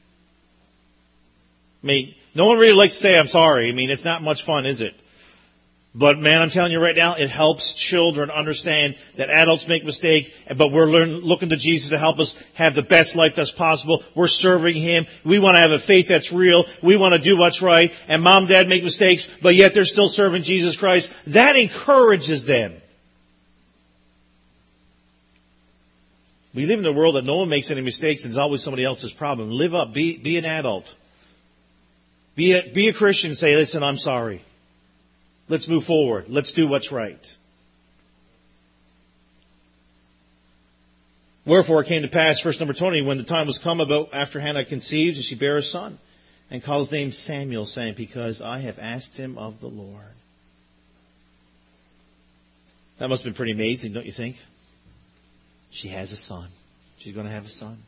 I 1.85 1.87
mean, 1.87 2.15
no 2.37 2.45
one 2.45 2.59
really 2.59 2.75
likes 2.75 2.93
to 2.93 3.01
say 3.01 3.19
I'm 3.19 3.29
sorry. 3.29 3.71
I 3.71 3.73
mean, 3.73 3.89
it's 3.89 4.05
not 4.05 4.23
much 4.23 4.43
fun, 4.43 4.67
is 4.67 4.83
it? 4.83 4.95
But 5.95 6.19
man, 6.19 6.43
I'm 6.43 6.51
telling 6.51 6.73
you 6.73 6.83
right 6.83 6.95
now, 6.95 7.15
it 7.15 7.31
helps 7.31 7.73
children 7.73 8.31
understand 8.31 8.97
that 9.17 9.31
adults 9.31 9.67
make 9.67 9.83
mistakes, 9.83 10.29
but 10.55 10.71
we're 10.71 10.85
learn, 10.85 11.21
looking 11.21 11.49
to 11.49 11.57
Jesus 11.57 11.89
to 11.89 11.99
help 11.99 12.19
us 12.19 12.37
have 12.53 12.75
the 12.75 12.83
best 12.83 13.17
life 13.17 13.35
that's 13.35 13.51
possible. 13.51 14.05
We're 14.15 14.27
serving 14.27 14.75
Him. 14.77 15.07
We 15.25 15.39
want 15.39 15.57
to 15.57 15.63
have 15.63 15.71
a 15.71 15.79
faith 15.79 16.09
that's 16.09 16.31
real. 16.31 16.67
We 16.83 16.99
want 16.99 17.15
to 17.15 17.19
do 17.19 17.39
what's 17.39 17.63
right. 17.63 17.95
And 18.09 18.23
mom, 18.23 18.43
and 18.43 18.49
dad 18.51 18.69
make 18.69 18.85
mistakes, 18.85 19.35
but 19.41 19.55
yet 19.55 19.73
they're 19.73 19.85
still 19.85 20.11
serving 20.11 20.43
Jesus 20.43 20.77
Christ. 20.77 21.15
That 21.29 21.57
encourages 21.57 22.45
them. 22.45 22.75
We 26.53 26.67
live 26.67 26.81
in 26.81 26.85
a 26.85 26.93
world 26.93 27.15
that 27.15 27.25
no 27.25 27.37
one 27.37 27.49
makes 27.49 27.71
any 27.71 27.81
mistakes 27.81 28.25
and 28.25 28.31
it's 28.31 28.39
always 28.39 28.63
somebody 28.63 28.85
else's 28.85 29.15
problem. 29.15 29.51
Live 29.51 29.75
up. 29.75 29.95
Be, 29.95 30.19
be 30.19 30.37
an 30.37 30.45
adult. 30.45 30.95
Be 32.37 32.53
a, 32.53 32.71
be 32.71 32.89
a 32.89 32.93
Christian 32.93 33.35
say, 33.35 33.57
listen, 33.57 33.83
I'm 33.83 33.97
sorry. 33.97 34.45
Let's 35.49 35.69
move 35.69 35.85
forward. 35.85 36.29
Let's 36.29 36.53
do 36.53 36.69
what's 36.69 36.93
right. 36.93 37.37
Wherefore 41.47 41.81
it 41.81 41.87
came 41.87 42.03
to 42.03 42.09
pass, 42.09 42.41
verse 42.41 42.61
number 42.61 42.75
20, 42.75 43.03
when 43.03 43.19
the 43.19 43.25
time 43.25 43.47
was 43.47 43.59
come 43.59 43.81
about 43.81 44.11
after 44.13 44.39
Hannah 44.39 44.65
conceived, 44.65 45.17
and 45.17 45.25
she 45.25 45.35
bare 45.35 45.57
a 45.57 45.63
son, 45.63 45.99
and 46.51 46.63
called 46.63 46.83
his 46.83 46.93
name 46.93 47.11
Samuel, 47.11 47.67
saying, 47.67 47.95
Because 47.95 48.43
I 48.43 48.59
have 48.59 48.79
asked 48.79 49.17
him 49.17 49.39
of 49.39 49.61
the 49.61 49.69
Lord. 49.69 50.03
That 52.99 53.09
must 53.09 53.25
have 53.25 53.33
been 53.33 53.37
pretty 53.37 53.53
amazing, 53.53 53.93
don't 53.93 54.07
you 54.07 54.13
think? 54.13 54.43
She 55.71 55.89
has 55.89 56.13
a 56.13 56.17
son. 56.17 56.49
She's 56.99 57.15
going 57.15 57.27
to 57.27 57.33
have 57.33 57.47
a 57.47 57.49
son 57.49 57.79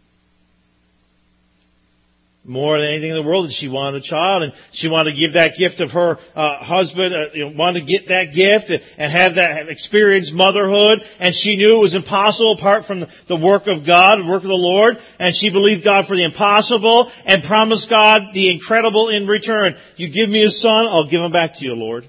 more 2.49 2.79
than 2.79 2.89
anything 2.89 3.11
in 3.11 3.17
the 3.17 3.23
world, 3.23 3.45
and 3.45 3.53
she 3.53 3.69
wanted 3.69 3.99
a 3.99 4.01
child, 4.01 4.43
and 4.43 4.53
she 4.73 4.89
wanted 4.89 5.11
to 5.11 5.17
give 5.17 5.35
that 5.35 5.57
gift 5.57 5.81
of 5.81 5.93
her 5.93 6.19
uh, 6.35 6.57
husband, 6.57 7.15
uh, 7.15 7.27
you 7.35 7.45
know, 7.45 7.53
wanted 7.55 7.81
to 7.81 7.85
get 7.85 8.09
that 8.09 8.33
gift 8.33 8.71
and, 8.71 8.83
and 8.97 9.13
have 9.13 9.35
that 9.35 9.69
experience 9.69 10.33
motherhood, 10.33 11.05
and 11.21 11.35
she 11.35 11.57
knew 11.57 11.77
it 11.77 11.81
was 11.81 11.95
impossible 11.95 12.53
apart 12.53 12.87
from 12.87 13.01
the, 13.01 13.09
the 13.27 13.37
work 13.37 13.67
of 13.67 13.85
God, 13.85 14.19
the 14.19 14.27
work 14.27 14.43
of 14.43 14.49
the 14.49 14.55
Lord, 14.55 14.99
and 15.19 15.35
she 15.35 15.51
believed 15.51 15.85
God 15.85 16.07
for 16.07 16.17
the 16.17 16.25
impossible 16.25 17.13
and 17.27 17.45
promised 17.45 17.91
God 17.91 18.33
the 18.33 18.51
incredible 18.51 19.09
in 19.11 19.27
return. 19.27 19.77
You 19.97 20.09
give 20.09 20.31
me 20.31 20.43
a 20.45 20.51
son, 20.51 20.87
I'll 20.87 21.05
give 21.05 21.21
him 21.21 21.33
back 21.33 21.57
to 21.57 21.65
you, 21.65 21.75
Lord. 21.75 22.09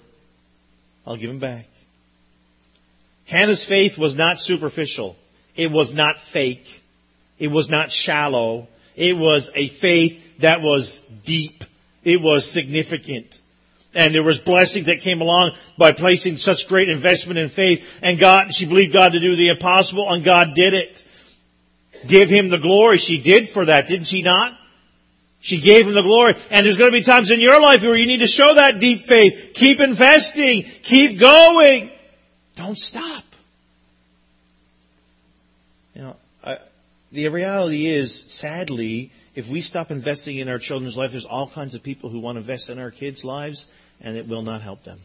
I'll 1.05 1.17
give 1.17 1.29
him 1.29 1.39
back. 1.39 1.65
Hannah's 3.25 3.63
faith 3.63 3.97
was 3.97 4.15
not 4.15 4.39
superficial. 4.39 5.17
It 5.55 5.69
was 5.69 5.93
not 5.93 6.21
fake. 6.21 6.81
It 7.37 7.49
was 7.49 7.69
not 7.69 7.91
shallow. 7.91 8.67
It 8.95 9.17
was 9.17 9.51
a 9.55 9.67
faith 9.67 10.28
that 10.39 10.61
was 10.61 10.99
deep. 11.25 11.63
It 12.03 12.21
was 12.21 12.49
significant. 12.49 13.41
And 13.93 14.13
there 14.13 14.23
was 14.23 14.39
blessings 14.39 14.85
that 14.85 14.99
came 14.99 15.21
along 15.21 15.51
by 15.77 15.93
placing 15.93 16.37
such 16.37 16.67
great 16.67 16.89
investment 16.89 17.39
in 17.39 17.49
faith. 17.49 17.99
And 18.03 18.19
God, 18.19 18.53
she 18.53 18.65
believed 18.65 18.93
God 18.93 19.13
to 19.13 19.19
do 19.19 19.35
the 19.35 19.49
impossible 19.49 20.11
and 20.11 20.23
God 20.23 20.53
did 20.53 20.73
it. 20.73 21.03
Give 22.07 22.29
Him 22.29 22.49
the 22.49 22.59
glory. 22.59 22.97
She 22.97 23.21
did 23.21 23.49
for 23.49 23.65
that, 23.65 23.87
didn't 23.87 24.07
she 24.07 24.21
not? 24.21 24.57
She 25.41 25.59
gave 25.59 25.87
Him 25.87 25.95
the 25.95 26.01
glory. 26.01 26.35
And 26.51 26.65
there's 26.65 26.77
going 26.77 26.91
to 26.91 26.97
be 26.97 27.03
times 27.03 27.31
in 27.31 27.39
your 27.39 27.59
life 27.59 27.81
where 27.81 27.95
you 27.95 28.05
need 28.05 28.19
to 28.19 28.27
show 28.27 28.53
that 28.55 28.79
deep 28.79 29.07
faith. 29.07 29.51
Keep 29.53 29.79
investing. 29.79 30.63
Keep 30.63 31.19
going. 31.19 31.91
Don't 32.55 32.77
stop. 32.77 33.23
uh, 36.43 36.57
the 37.11 37.27
reality 37.29 37.87
is, 37.87 38.13
sadly, 38.13 39.11
if 39.39 39.49
we 39.49 39.61
stop 39.61 39.89
investing 39.89 40.35
in 40.35 40.49
our 40.49 40.59
children's 40.59 40.97
life, 40.97 41.11
there's 41.11 41.23
all 41.23 41.47
kinds 41.47 41.73
of 41.73 41.81
people 41.81 42.09
who 42.09 42.19
want 42.19 42.35
to 42.35 42.39
invest 42.41 42.69
in 42.69 42.77
our 42.77 42.91
kids' 42.91 43.23
lives, 43.23 43.67
and 44.01 44.17
it 44.17 44.27
will 44.27 44.41
not 44.41 44.61
help 44.61 44.83
them. 44.83 44.99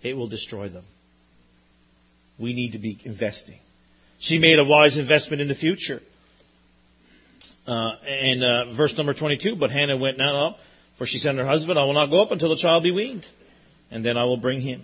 It 0.00 0.16
will 0.16 0.28
destroy 0.28 0.68
them. 0.68 0.84
We 2.38 2.52
need 2.52 2.72
to 2.72 2.78
be 2.78 2.96
investing. 3.02 3.58
She 4.20 4.38
made 4.38 4.60
a 4.60 4.64
wise 4.64 4.96
investment 4.96 5.42
in 5.42 5.48
the 5.48 5.56
future. 5.56 6.00
Uh, 7.66 7.96
and 8.06 8.44
uh, 8.44 8.70
verse 8.70 8.96
number 8.96 9.12
22, 9.12 9.56
but 9.56 9.72
Hannah 9.72 9.96
went 9.96 10.16
not 10.16 10.36
up, 10.36 10.60
for 10.94 11.04
she 11.04 11.18
said 11.18 11.32
to 11.32 11.38
her 11.38 11.48
husband, 11.48 11.80
I 11.80 11.84
will 11.84 11.94
not 11.94 12.10
go 12.10 12.22
up 12.22 12.30
until 12.30 12.50
the 12.50 12.56
child 12.56 12.84
be 12.84 12.92
weaned, 12.92 13.28
and 13.90 14.04
then 14.04 14.16
I 14.16 14.22
will 14.22 14.36
bring 14.36 14.60
him, 14.60 14.82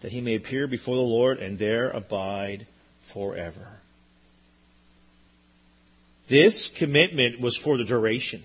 that 0.00 0.10
he 0.10 0.20
may 0.20 0.34
appear 0.34 0.66
before 0.66 0.96
the 0.96 1.02
Lord 1.02 1.38
and 1.38 1.56
there 1.56 1.88
abide 1.88 2.66
forever. 3.02 3.81
This 6.28 6.68
commitment 6.68 7.40
was 7.40 7.56
for 7.56 7.76
the 7.76 7.84
duration. 7.84 8.42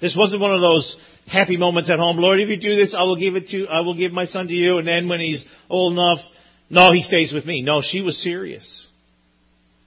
This 0.00 0.16
wasn't 0.16 0.42
one 0.42 0.52
of 0.52 0.60
those 0.60 1.00
happy 1.28 1.56
moments 1.56 1.88
at 1.90 1.98
home. 1.98 2.16
Lord, 2.16 2.40
if 2.40 2.48
you 2.48 2.56
do 2.56 2.74
this, 2.74 2.94
I 2.94 3.04
will 3.04 3.16
give 3.16 3.36
it 3.36 3.48
to, 3.48 3.68
I 3.68 3.80
will 3.80 3.94
give 3.94 4.12
my 4.12 4.24
son 4.24 4.48
to 4.48 4.54
you. 4.54 4.78
And 4.78 4.88
then 4.88 5.08
when 5.08 5.20
he's 5.20 5.48
old 5.70 5.92
enough, 5.92 6.28
no, 6.68 6.90
he 6.90 7.02
stays 7.02 7.32
with 7.32 7.46
me. 7.46 7.62
No, 7.62 7.80
she 7.80 8.02
was 8.02 8.18
serious. 8.18 8.88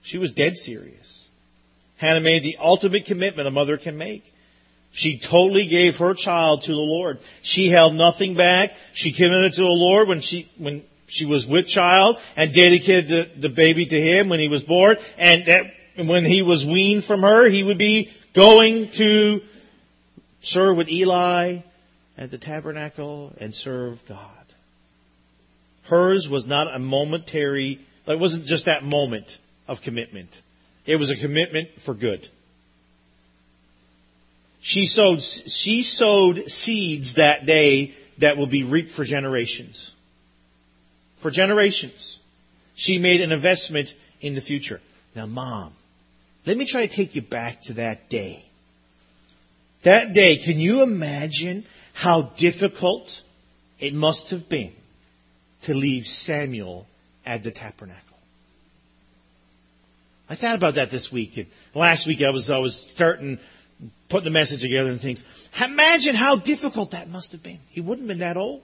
She 0.02 0.18
was 0.18 0.32
dead 0.32 0.56
serious. 0.56 1.26
Hannah 1.98 2.20
made 2.20 2.42
the 2.42 2.56
ultimate 2.60 3.06
commitment 3.06 3.48
a 3.48 3.50
mother 3.50 3.76
can 3.76 3.98
make. 3.98 4.24
She 4.92 5.18
totally 5.18 5.66
gave 5.66 5.98
her 5.98 6.14
child 6.14 6.62
to 6.62 6.72
the 6.72 6.78
Lord. 6.78 7.18
She 7.42 7.68
held 7.68 7.94
nothing 7.94 8.34
back. 8.34 8.72
She 8.94 9.12
committed 9.12 9.54
to 9.54 9.62
the 9.62 9.66
Lord 9.66 10.08
when 10.08 10.20
she, 10.20 10.48
when 10.56 10.82
she 11.06 11.26
was 11.26 11.46
with 11.46 11.66
child 11.66 12.18
and 12.36 12.54
dedicated 12.54 13.08
the, 13.08 13.30
the 13.36 13.48
baby 13.48 13.84
to 13.84 14.00
him 14.00 14.30
when 14.30 14.40
he 14.40 14.48
was 14.48 14.62
born. 14.62 14.96
And 15.18 15.44
that, 15.46 15.74
when 15.96 16.24
he 16.24 16.42
was 16.42 16.64
weaned 16.66 17.04
from 17.04 17.22
her, 17.22 17.48
he 17.48 17.62
would 17.62 17.78
be 17.78 18.10
going 18.32 18.88
to 18.90 19.42
serve 20.42 20.76
with 20.76 20.88
Eli 20.88 21.58
at 22.18 22.30
the 22.30 22.38
tabernacle 22.38 23.32
and 23.38 23.54
serve 23.54 24.04
God. 24.06 24.20
Hers 25.84 26.28
was 26.28 26.46
not 26.46 26.74
a 26.74 26.78
momentary, 26.78 27.80
it 28.06 28.18
wasn't 28.18 28.44
just 28.44 28.66
that 28.66 28.84
moment 28.84 29.38
of 29.68 29.82
commitment. 29.82 30.42
It 30.84 30.96
was 30.96 31.10
a 31.10 31.16
commitment 31.16 31.80
for 31.80 31.94
good. 31.94 32.28
She 34.60 34.86
sowed, 34.86 35.22
she 35.22 35.82
sowed 35.82 36.50
seeds 36.50 37.14
that 37.14 37.46
day 37.46 37.94
that 38.18 38.36
will 38.36 38.46
be 38.46 38.64
reaped 38.64 38.90
for 38.90 39.04
generations. 39.04 39.94
For 41.16 41.30
generations. 41.30 42.18
She 42.74 42.98
made 42.98 43.20
an 43.20 43.32
investment 43.32 43.94
in 44.20 44.34
the 44.34 44.40
future. 44.40 44.80
Now 45.14 45.26
mom, 45.26 45.72
let 46.46 46.56
me 46.56 46.64
try 46.64 46.86
to 46.86 46.92
take 46.92 47.14
you 47.14 47.22
back 47.22 47.62
to 47.62 47.74
that 47.74 48.08
day. 48.08 48.44
That 49.82 50.12
day, 50.12 50.36
can 50.36 50.58
you 50.58 50.82
imagine 50.82 51.64
how 51.92 52.22
difficult 52.22 53.22
it 53.78 53.94
must 53.94 54.30
have 54.30 54.48
been 54.48 54.72
to 55.62 55.74
leave 55.74 56.06
Samuel 56.06 56.86
at 57.24 57.42
the 57.42 57.50
tabernacle? 57.50 58.02
I 60.28 60.34
thought 60.34 60.56
about 60.56 60.74
that 60.74 60.90
this 60.90 61.12
week. 61.12 61.36
And 61.36 61.46
last 61.74 62.06
week 62.06 62.22
I 62.22 62.30
was, 62.30 62.50
I 62.50 62.58
was 62.58 62.74
starting 62.74 63.38
putting 64.08 64.24
the 64.24 64.30
message 64.30 64.60
together 64.60 64.90
and 64.90 65.00
things. 65.00 65.24
Imagine 65.60 66.14
how 66.14 66.36
difficult 66.36 66.92
that 66.92 67.08
must 67.08 67.32
have 67.32 67.42
been. 67.42 67.58
He 67.70 67.80
wouldn't 67.80 68.08
have 68.08 68.18
been 68.18 68.26
that 68.26 68.36
old. 68.36 68.62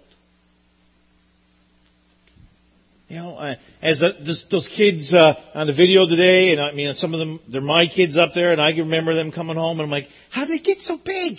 You 3.12 3.18
know, 3.18 3.36
uh, 3.36 3.54
as 3.82 4.00
this, 4.00 4.44
those 4.44 4.68
kids 4.68 5.12
uh, 5.14 5.38
on 5.54 5.66
the 5.66 5.74
video 5.74 6.06
today, 6.06 6.52
and 6.52 6.58
I 6.62 6.72
mean, 6.72 6.94
some 6.94 7.12
of 7.12 7.20
them, 7.20 7.40
they're 7.46 7.60
my 7.60 7.86
kids 7.86 8.16
up 8.16 8.32
there, 8.32 8.52
and 8.52 8.60
I 8.60 8.72
can 8.72 8.84
remember 8.84 9.12
them 9.12 9.32
coming 9.32 9.56
home, 9.56 9.78
and 9.80 9.82
I'm 9.82 9.90
like, 9.90 10.10
how 10.30 10.46
did 10.46 10.58
they 10.58 10.64
get 10.64 10.80
so 10.80 10.96
big? 10.96 11.38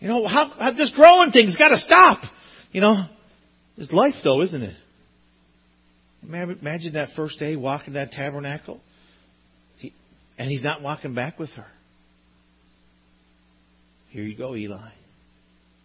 You 0.00 0.08
know, 0.08 0.26
how, 0.26 0.48
how 0.48 0.72
this 0.72 0.90
growing 0.90 1.30
thing's 1.30 1.56
got 1.56 1.68
to 1.68 1.76
stop. 1.76 2.24
You 2.72 2.80
know, 2.80 3.04
it's 3.78 3.92
life 3.92 4.24
though, 4.24 4.40
isn't 4.40 4.62
it? 4.62 4.74
Imagine 6.28 6.94
that 6.94 7.10
first 7.10 7.38
day 7.38 7.54
walking 7.54 7.92
that 7.92 8.10
tabernacle, 8.10 8.80
and 9.80 10.50
he's 10.50 10.64
not 10.64 10.82
walking 10.82 11.14
back 11.14 11.38
with 11.38 11.54
her. 11.54 11.66
Here 14.10 14.24
you 14.24 14.34
go, 14.34 14.56
Eli. 14.56 14.90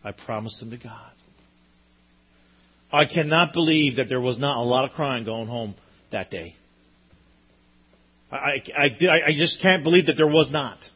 I 0.04 0.12
promised 0.14 0.64
him 0.64 0.72
to 0.72 0.78
God. 0.78 1.12
I 2.92 3.06
cannot 3.06 3.54
believe 3.54 3.98
that 3.98 4.08
there 4.08 4.22
was 4.22 4.40
not 4.40 4.58
a 4.58 4.62
lot 4.62 4.86
of 4.86 4.94
crying 4.94 5.24
going 5.24 5.48
home 5.48 5.76
that 6.10 6.30
day. 6.30 6.56
I, 8.32 8.64
I, 8.78 8.98
I, 9.02 9.22
I 9.28 9.32
just 9.34 9.60
can't 9.60 9.84
believe 9.84 10.08
that 10.08 10.18
there 10.18 10.28
was 10.28 10.52
not. 10.52 10.90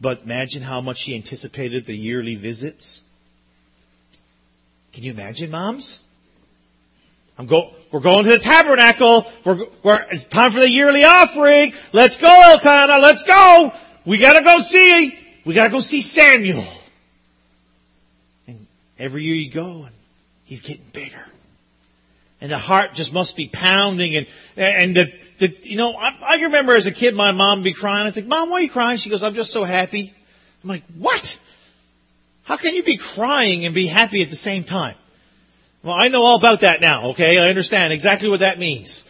But 0.00 0.22
imagine 0.24 0.62
how 0.62 0.80
much 0.80 0.98
she 0.98 1.14
anticipated 1.14 1.84
the 1.84 1.96
yearly 1.96 2.34
visits. 2.34 3.00
Can 4.92 5.04
you 5.04 5.12
imagine, 5.12 5.50
moms? 5.50 6.02
I'm 7.38 7.46
go, 7.46 7.72
we're 7.90 8.00
going 8.00 8.24
to 8.24 8.30
the 8.30 8.38
tabernacle. 8.38 9.26
We're, 9.44 9.66
we're, 9.82 10.06
it's 10.10 10.24
time 10.24 10.50
for 10.50 10.60
the 10.60 10.68
yearly 10.68 11.04
offering. 11.04 11.72
Let's 11.92 12.18
go, 12.18 12.28
Elkanah. 12.28 12.98
Let's 12.98 13.22
go. 13.22 13.72
We 14.04 14.18
gotta 14.18 14.42
go 14.42 14.58
see 14.58 15.18
we 15.44 15.54
gotta 15.54 15.70
go 15.70 15.80
see 15.80 16.02
Samuel. 16.02 16.64
And 18.46 18.66
every 18.98 19.24
year 19.24 19.34
you 19.34 19.50
go 19.50 19.84
and 19.84 19.94
he's 20.52 20.60
getting 20.60 20.84
bigger. 20.92 21.24
And 22.42 22.50
the 22.50 22.58
heart 22.58 22.92
just 22.92 23.14
must 23.14 23.38
be 23.38 23.48
pounding 23.48 24.16
and, 24.16 24.26
and 24.54 24.94
the, 24.94 25.10
the, 25.38 25.56
you 25.62 25.78
know, 25.78 25.94
I, 25.94 26.14
I 26.20 26.42
remember 26.42 26.74
as 26.74 26.86
a 26.86 26.92
kid 26.92 27.14
my 27.14 27.32
mom 27.32 27.60
would 27.60 27.64
be 27.64 27.72
crying. 27.72 28.06
I 28.06 28.10
think, 28.10 28.26
Mom, 28.26 28.50
why 28.50 28.58
are 28.58 28.60
you 28.60 28.68
crying? 28.68 28.98
She 28.98 29.08
goes, 29.08 29.22
I'm 29.22 29.32
just 29.32 29.50
so 29.50 29.64
happy. 29.64 30.12
I'm 30.62 30.68
like, 30.68 30.82
what? 30.98 31.40
How 32.44 32.58
can 32.58 32.74
you 32.74 32.82
be 32.82 32.98
crying 32.98 33.64
and 33.64 33.74
be 33.74 33.86
happy 33.86 34.20
at 34.20 34.28
the 34.28 34.36
same 34.36 34.64
time? 34.64 34.94
Well, 35.82 35.94
I 35.94 36.08
know 36.08 36.22
all 36.22 36.36
about 36.36 36.60
that 36.60 36.82
now, 36.82 37.10
okay? 37.12 37.38
I 37.38 37.48
understand 37.48 37.90
exactly 37.94 38.28
what 38.28 38.40
that 38.40 38.58
means. 38.58 39.04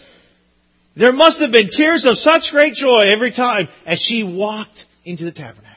There 0.95 1.13
must 1.13 1.41
have 1.41 1.51
been 1.51 1.69
tears 1.69 2.05
of 2.05 2.19
such 2.19 2.53
great 2.53 2.75
joy 2.75 3.09
every 3.09 3.33
time 3.33 3.67
as 3.85 4.01
she 4.01 4.23
walked 4.23 4.87
into 5.05 5.25
the 5.25 5.33
tabernacle. 5.33 5.73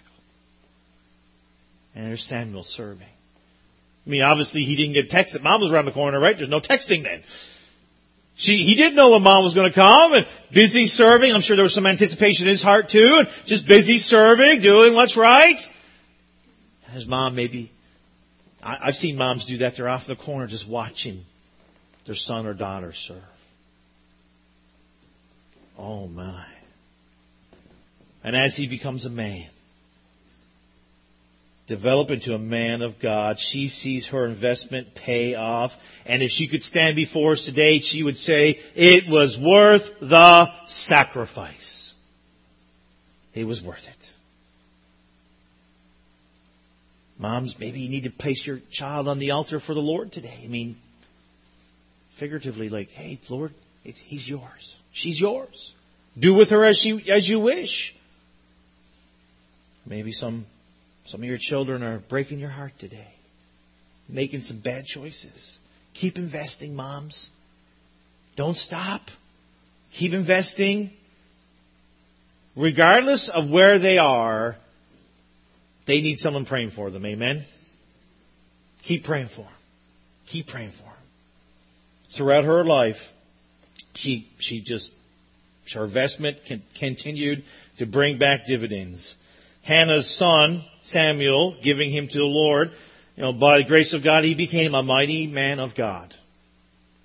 And 1.95 2.06
there's 2.06 2.23
Samuel 2.23 2.62
serving. 2.62 3.08
I 4.06 4.10
mean, 4.10 4.22
obviously 4.22 4.63
he 4.63 4.76
didn't 4.76 4.94
get 4.94 5.10
text 5.10 5.34
that 5.34 5.44
mom 5.44 5.62
was 5.62 5.72
around 5.72 5.86
the 5.86 5.91
corner, 5.91 6.20
right? 6.20 6.36
There's 6.36 6.50
no 6.50 6.60
texting 6.60 7.04
then. 7.04 7.24
She, 8.36 8.63
he 8.63 8.76
did 8.76 8.96
know 8.96 9.12
when 9.12 9.24
mom 9.24 9.44
was 9.44 9.54
going 9.54 9.72
to 9.72 9.74
come 9.74 10.13
and 10.13 10.28
busy 10.52 10.88
serving. 10.88 11.32
I'm 11.32 11.41
sure 11.41 11.56
there 11.56 11.63
was 11.63 11.74
some 11.74 11.88
anticipation 11.88 12.48
in 12.48 12.52
his 12.52 12.62
heart 12.62 12.89
too 12.89 13.18
and 13.20 13.30
just 13.46 13.65
busy 13.65 13.98
serving, 13.98 14.62
doing 14.62 14.94
what's 14.94 15.15
right. 15.15 15.68
His 16.91 17.08
mom 17.08 17.36
maybe, 17.36 17.72
I, 18.62 18.78
I've 18.84 18.96
seen 18.96 19.18
moms 19.18 19.46
do 19.46 19.60
that. 19.60 19.76
They're 19.76 19.89
off 19.89 20.06
the 20.06 20.15
corner 20.15 20.48
just 20.48 20.68
watching 20.68 21.26
their 22.06 22.15
son 22.15 22.46
or 22.46 22.54
daughter 22.54 22.91
serve. 22.91 23.24
Oh 25.78 26.08
my. 26.08 26.46
And 28.24 28.36
as 28.36 28.56
he 28.56 28.68
becomes 28.68 29.06
a 29.06 29.10
man, 29.10 29.46
develop 31.67 32.12
into 32.12 32.36
a 32.36 32.39
man 32.39 32.82
of 32.82 32.99
God. 32.99 33.39
She 33.39 33.67
sees 33.67 34.10
her 34.10 34.25
investment 34.25 34.93
pay 34.93 35.36
off. 35.36 35.78
And 36.06 36.21
if 36.21 36.32
she 36.32 36.47
could 36.47 36.63
stand 36.63 36.95
before 36.95 37.34
us 37.34 37.45
today, 37.45 37.80
she 37.80 38.04
would 38.04 38.17
say, 38.17 38.60
it 38.75 39.10
was 39.10 39.39
worth 39.39 39.99
the 39.99 40.51
sacrifice. 40.67 41.93
It 43.34 43.45
was 43.45 43.62
worth 43.62 43.88
it. 43.89 44.13
Moms, 47.17 47.60
maybe 47.60 47.80
you 47.80 47.89
need 47.89 48.04
to 48.04 48.12
place 48.12 48.45
your 48.45 48.60
child 48.69 49.08
on 49.08 49.19
the 49.19 49.32
altar 49.32 49.60
for 49.60 49.73
the 49.73 49.82
Lord 49.82 50.12
today. 50.12 50.41
I 50.43 50.47
mean, 50.47 50.75
figuratively, 52.12 52.69
like, 52.69 52.91
hey, 52.91 53.19
Lord, 53.30 53.54
he's 53.84 54.30
yours. 54.30 54.75
She's 54.91 55.19
yours. 55.19 55.73
Do 56.17 56.34
with 56.34 56.51
her 56.51 56.63
as 56.63 56.84
you, 56.86 57.01
as 57.10 57.28
you 57.28 57.39
wish. 57.39 57.95
Maybe 59.86 60.12
some 60.12 60.45
some 61.06 61.22
of 61.22 61.26
your 61.26 61.38
children 61.38 61.84
are 61.84 62.00
breaking 62.00 62.39
your 62.39 62.50
heart 62.50 62.78
today, 62.80 63.08
making 64.10 64.41
some 64.41 64.58
bad 64.58 64.86
choices. 64.86 65.58
Keep 65.94 66.18
investing, 66.18 66.76
moms. 66.76 67.30
Don't 68.36 68.58
stop. 68.58 69.10
Keep 69.94 70.13
investing. 70.13 70.91
Regardless 72.56 73.30
of 73.30 73.50
where 73.50 73.80
they 73.80 73.98
are, 73.98 74.56
they 75.86 76.02
need 76.02 76.18
someone 76.18 76.46
praying 76.46 76.72
for 76.72 76.89
them. 76.89 77.06
Amen? 77.06 77.44
Keep 78.84 79.04
praying 79.04 79.28
for 79.28 79.41
them. 79.41 79.52
Keep 80.28 80.48
praying 80.48 80.72
for 80.72 80.84
them. 80.84 80.91
Throughout 82.10 82.46
her 82.46 82.63
life, 82.63 83.13
she, 83.94 84.28
she 84.39 84.62
just, 84.62 84.91
her 85.74 85.84
investment 85.84 86.39
continued 86.76 87.44
to 87.78 87.86
bring 87.86 88.18
back 88.18 88.46
dividends. 88.46 89.15
Hannah's 89.63 90.10
son, 90.10 90.63
Samuel, 90.86 91.56
giving 91.62 91.89
him 91.89 92.08
to 92.08 92.17
the 92.17 92.24
Lord, 92.24 92.71
you 93.17 93.24
know, 93.24 93.34
by 93.34 93.58
the 93.58 93.63
grace 93.63 93.93
of 93.93 94.04
God, 94.04 94.24
he 94.24 94.36
became 94.36 94.76
a 94.76 94.84
mighty 94.84 95.26
man 95.26 95.60
of 95.60 95.74
God. 95.74 96.15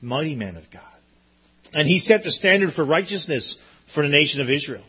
Mighty 0.03 0.35
man 0.35 0.57
of 0.57 0.71
God. 0.71 0.83
And 1.75 1.89
he 1.89 1.99
set 1.99 2.23
the 2.23 2.31
standard 2.31 2.73
for 2.73 2.85
righteousness 2.85 3.55
for 3.87 4.03
the 4.03 4.09
nation 4.09 4.43
of 4.43 4.51
Israel. 4.51 4.85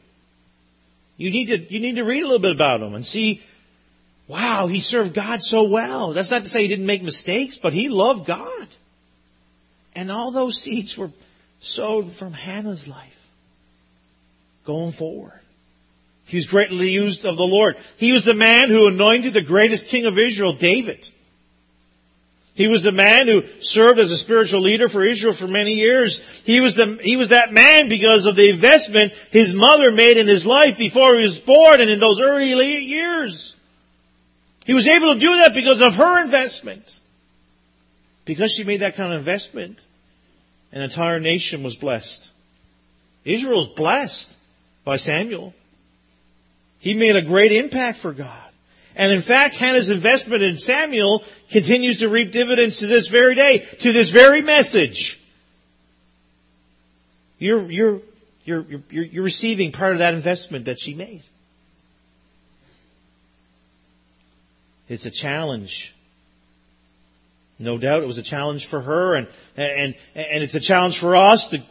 You 1.16 1.32
need 1.32 1.46
to, 1.48 1.74
you 1.74 1.80
need 1.80 1.96
to 1.96 2.04
read 2.04 2.24
a 2.24 2.26
little 2.26 2.40
bit 2.40 2.56
about 2.56 2.82
him 2.82 2.94
and 2.94 3.06
see, 3.06 3.42
wow, 4.28 4.68
he 4.68 4.82
served 4.82 5.14
God 5.14 5.42
so 5.42 5.64
well. 5.64 6.12
That's 6.12 6.32
not 6.32 6.44
to 6.44 6.50
say 6.50 6.64
he 6.64 6.68
didn't 6.68 6.86
make 6.86 7.04
mistakes, 7.04 7.58
but 7.58 7.74
he 7.74 7.88
loved 7.88 8.26
God. 8.26 8.68
And 9.96 10.12
all 10.12 10.32
those 10.32 10.62
seeds 10.62 10.98
were 10.98 11.12
sowed 11.62 12.12
from 12.12 12.34
Hannah's 12.34 12.88
life 12.88 13.30
going 14.66 14.92
forward. 14.92 15.40
He 16.32 16.38
was 16.38 16.48
greatly 16.48 16.92
used 16.92 17.26
of 17.26 17.36
the 17.36 17.46
Lord. 17.46 17.76
He 17.98 18.14
was 18.14 18.24
the 18.24 18.34
man 18.34 18.70
who 18.70 18.88
anointed 18.88 19.34
the 19.34 19.42
greatest 19.42 19.88
king 19.88 20.06
of 20.06 20.18
Israel, 20.18 20.54
David. 20.54 21.10
He 22.54 22.70
was 22.70 22.84
the 22.84 22.94
man 22.94 23.28
who 23.28 23.44
served 23.60 24.00
as 24.00 24.12
a 24.12 24.18
spiritual 24.18 24.62
leader 24.62 24.88
for 24.88 25.04
Israel 25.04 25.34
for 25.34 25.50
many 25.50 25.74
years. 25.74 26.20
He 26.46 26.62
was 26.62 26.76
the, 26.76 26.98
he 27.04 27.18
was 27.18 27.30
that 27.30 27.52
man 27.52 27.90
because 27.90 28.26
of 28.26 28.38
the 28.38 28.50
investment 28.50 29.12
his 29.30 29.54
mother 29.54 29.92
made 29.92 30.16
in 30.16 30.26
his 30.26 30.46
life 30.46 30.78
before 30.78 31.18
he 31.18 31.24
was 31.24 31.38
born 31.38 31.82
and 31.82 31.90
in 31.90 32.00
those 32.00 32.22
early 32.22 32.78
years. 32.78 33.58
He 34.66 34.74
was 34.74 34.88
able 34.88 35.14
to 35.16 35.20
do 35.20 35.36
that 35.36 35.54
because 35.54 35.82
of 35.82 35.98
her 35.98 36.24
investment. 36.24 36.98
Because 38.24 38.54
she 38.54 38.64
made 38.64 38.80
that 38.80 38.96
kind 38.96 39.12
of 39.12 39.20
investment, 39.20 39.78
an 40.72 40.82
entire 40.82 41.20
nation 41.20 41.62
was 41.62 41.76
blessed. 41.76 42.32
Israel 43.26 43.58
was 43.58 43.68
blessed 43.68 44.38
by 44.86 44.96
Samuel. 44.96 45.54
He 46.82 46.96
made 46.96 47.16
a 47.16 47.22
great 47.22 47.52
impact 47.52 48.00
for 48.00 48.12
God. 48.12 48.50
And 48.96 49.12
in 49.12 49.22
fact, 49.22 49.56
Hannah's 49.56 49.92
investment 49.92 50.42
in 50.42 50.58
Samuel 50.58 51.24
continues 51.52 52.00
to 52.00 52.10
reap 52.10 52.32
dividends 52.32 52.80
to 52.80 52.88
this 52.88 53.08
very 53.08 53.36
day, 53.36 53.60
to 53.60 53.94
this 53.94 54.10
very 54.10 54.42
message. 54.42 55.22
You're, 57.38 57.72
you're, 57.72 58.02
you're, 58.46 58.66
you're, 58.90 59.04
you're 59.06 59.24
receiving 59.24 59.72
part 59.72 59.94
of 59.94 60.00
that 60.00 60.16
investment 60.16 60.66
that 60.66 60.80
she 60.80 60.96
made. 60.96 61.22
It's 64.90 65.06
a 65.06 65.12
challenge. 65.12 65.94
No 67.60 67.78
doubt 67.78 68.02
it 68.02 68.08
was 68.08 68.18
a 68.18 68.24
challenge 68.24 68.66
for 68.66 68.82
her 68.82 69.14
and, 69.14 69.28
and, 69.56 69.96
and 70.16 70.44
it's 70.44 70.56
a 70.56 70.60
challenge 70.60 70.98
for 70.98 71.16
us 71.16 71.50
to 71.50 71.62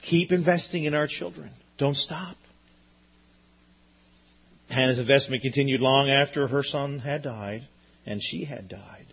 keep 0.00 0.30
investing 0.30 0.84
in 0.84 0.94
our 0.94 1.08
children. 1.08 1.50
Don't 1.76 1.96
stop. 1.96 2.36
Hannah's 4.70 4.98
investment 4.98 5.42
continued 5.42 5.80
long 5.80 6.08
after 6.08 6.46
her 6.46 6.62
son 6.62 7.00
had 7.00 7.22
died 7.22 7.66
and 8.06 8.22
she 8.22 8.44
had 8.44 8.68
died. 8.68 9.06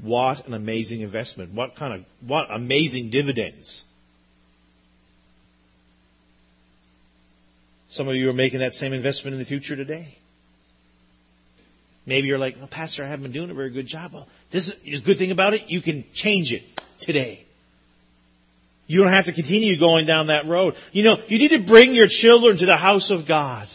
What 0.00 0.46
an 0.46 0.54
amazing 0.54 1.00
investment. 1.00 1.52
What 1.52 1.74
kind 1.74 1.94
of, 1.94 2.04
what 2.20 2.48
amazing 2.50 3.10
dividends. 3.10 3.84
Some 7.88 8.08
of 8.08 8.14
you 8.14 8.28
are 8.30 8.34
making 8.34 8.60
that 8.60 8.74
same 8.74 8.92
investment 8.92 9.34
in 9.34 9.38
the 9.38 9.46
future 9.46 9.74
today. 9.74 10.16
Maybe 12.04 12.28
you're 12.28 12.38
like, 12.38 12.56
well, 12.56 12.68
Pastor, 12.68 13.04
I 13.04 13.08
haven't 13.08 13.24
been 13.24 13.32
doing 13.32 13.50
a 13.50 13.54
very 13.54 13.70
good 13.70 13.86
job. 13.86 14.12
Well, 14.12 14.28
this 14.50 14.68
is 14.84 15.00
a 15.00 15.02
good 15.02 15.18
thing 15.18 15.32
about 15.32 15.54
it. 15.54 15.70
You 15.70 15.80
can 15.80 16.04
change 16.12 16.52
it 16.52 16.62
today. 17.00 17.44
You 18.86 19.02
don't 19.02 19.12
have 19.12 19.24
to 19.24 19.32
continue 19.32 19.76
going 19.76 20.06
down 20.06 20.28
that 20.28 20.46
road. 20.46 20.76
You 20.92 21.02
know, 21.02 21.18
you 21.26 21.38
need 21.38 21.50
to 21.50 21.58
bring 21.58 21.94
your 21.94 22.06
children 22.06 22.56
to 22.58 22.66
the 22.66 22.76
house 22.76 23.10
of 23.10 23.26
God. 23.26 23.66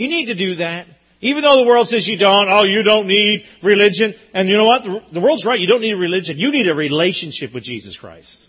You 0.00 0.08
need 0.08 0.26
to 0.28 0.34
do 0.34 0.54
that. 0.54 0.86
Even 1.20 1.42
though 1.42 1.58
the 1.58 1.66
world 1.66 1.90
says 1.90 2.08
you 2.08 2.16
don't, 2.16 2.48
oh, 2.50 2.62
you 2.62 2.82
don't 2.82 3.06
need 3.06 3.44
religion. 3.62 4.14
And 4.32 4.48
you 4.48 4.56
know 4.56 4.64
what? 4.64 5.12
The, 5.12 5.20
world's 5.20 5.44
right. 5.44 5.60
You 5.60 5.66
don't 5.66 5.82
need 5.82 5.92
religion. 5.92 6.38
You 6.38 6.50
need 6.52 6.68
a 6.68 6.74
relationship 6.74 7.52
with 7.52 7.64
Jesus 7.64 7.98
Christ. 7.98 8.48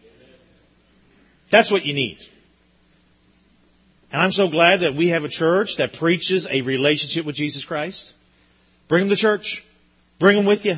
That's 1.50 1.70
what 1.70 1.86
you 1.86 1.94
need. 1.94 2.20
And 4.14 4.22
I'm 4.22 4.32
so 4.32 4.48
glad 4.48 4.80
that 4.80 4.96
we 4.96 5.10
have 5.10 5.26
a 5.26 5.28
church 5.28 5.76
that 5.76 5.92
preaches 5.92 6.48
a 6.50 6.62
relationship 6.62 7.26
with 7.26 7.36
Jesus 7.36 7.66
Christ. 7.66 8.14
Bring 8.88 9.02
them 9.02 9.10
to 9.10 9.18
church. 9.18 9.66
Bring 10.20 10.38
them 10.38 10.46
with 10.46 10.66
you. 10.66 10.78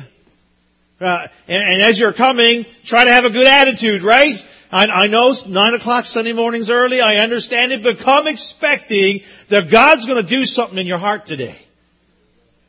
Uh, 1.00 1.28
and, 1.46 1.68
and, 1.68 1.82
as 1.82 2.00
you're 2.00 2.12
coming, 2.12 2.66
try 2.82 3.04
to 3.04 3.12
have 3.12 3.24
a 3.24 3.30
good 3.30 3.46
attitude, 3.46 4.02
right? 4.02 4.44
I, 4.70 4.86
I 4.86 5.06
know 5.06 5.34
nine 5.48 5.74
o'clock 5.74 6.06
Sunday 6.06 6.32
mornings 6.32 6.70
early. 6.70 7.00
I 7.00 7.16
understand 7.16 7.72
it, 7.72 7.82
but 7.82 7.98
come 7.98 8.26
expecting 8.26 9.20
that 9.48 9.70
God's 9.70 10.06
going 10.06 10.22
to 10.22 10.28
do 10.28 10.46
something 10.46 10.78
in 10.78 10.86
your 10.86 10.98
heart 10.98 11.26
today. 11.26 11.56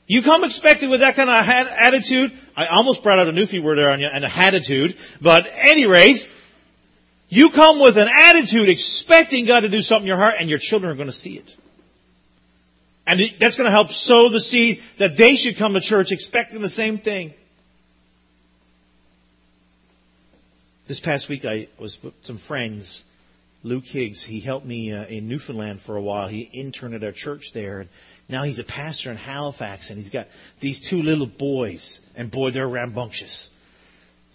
You 0.07 0.21
come 0.21 0.43
expecting 0.43 0.89
with 0.89 0.99
that 0.99 1.15
kind 1.15 1.29
of 1.29 1.47
attitude. 1.47 2.31
I 2.55 2.67
almost 2.67 3.01
brought 3.01 3.19
out 3.19 3.27
a 3.27 3.31
newfie 3.31 3.61
word 3.61 3.77
there 3.77 3.89
on 3.89 3.99
you, 3.99 4.07
and 4.07 4.23
a 4.23 4.37
attitude. 4.37 4.97
But 5.19 5.47
any 5.51 5.87
rate, 5.87 6.29
you 7.27 7.49
come 7.49 7.79
with 7.79 7.97
an 7.97 8.07
attitude 8.07 8.69
expecting 8.69 9.45
God 9.45 9.61
to 9.61 9.69
do 9.69 9.81
something 9.81 10.07
in 10.07 10.07
your 10.07 10.17
heart, 10.17 10.35
and 10.39 10.49
your 10.49 10.59
children 10.59 10.91
are 10.91 10.95
going 10.95 11.07
to 11.07 11.13
see 11.13 11.37
it. 11.37 11.55
And 13.07 13.19
that's 13.39 13.55
going 13.55 13.65
to 13.65 13.71
help 13.71 13.91
sow 13.91 14.29
the 14.29 14.39
seed 14.39 14.81
that 14.97 15.17
they 15.17 15.35
should 15.35 15.57
come 15.57 15.73
to 15.73 15.81
church 15.81 16.11
expecting 16.11 16.61
the 16.61 16.69
same 16.69 16.97
thing. 16.97 17.33
This 20.87 20.99
past 20.99 21.29
week 21.29 21.45
I 21.45 21.67
was 21.79 22.01
with 22.03 22.13
some 22.21 22.37
friends. 22.37 23.03
Luke 23.63 23.87
Higgs, 23.87 24.23
he 24.23 24.39
helped 24.39 24.67
me 24.67 24.93
uh, 24.93 25.05
in 25.05 25.27
Newfoundland 25.27 25.81
for 25.81 25.95
a 25.95 26.01
while. 26.01 26.27
He 26.27 26.41
interned 26.41 26.93
at 26.93 27.03
our 27.03 27.11
church 27.11 27.53
there. 27.53 27.79
And 27.79 27.89
now 28.29 28.43
he's 28.43 28.59
a 28.59 28.63
pastor 28.63 29.09
in 29.09 29.17
Halifax 29.17 29.89
and 29.89 29.97
he's 29.97 30.11
got 30.11 30.27
these 30.59 30.81
two 30.81 31.01
little 31.01 31.25
boys. 31.25 32.05
And 32.15 32.29
boy, 32.29 32.51
they're 32.51 32.67
rambunctious. 32.67 33.49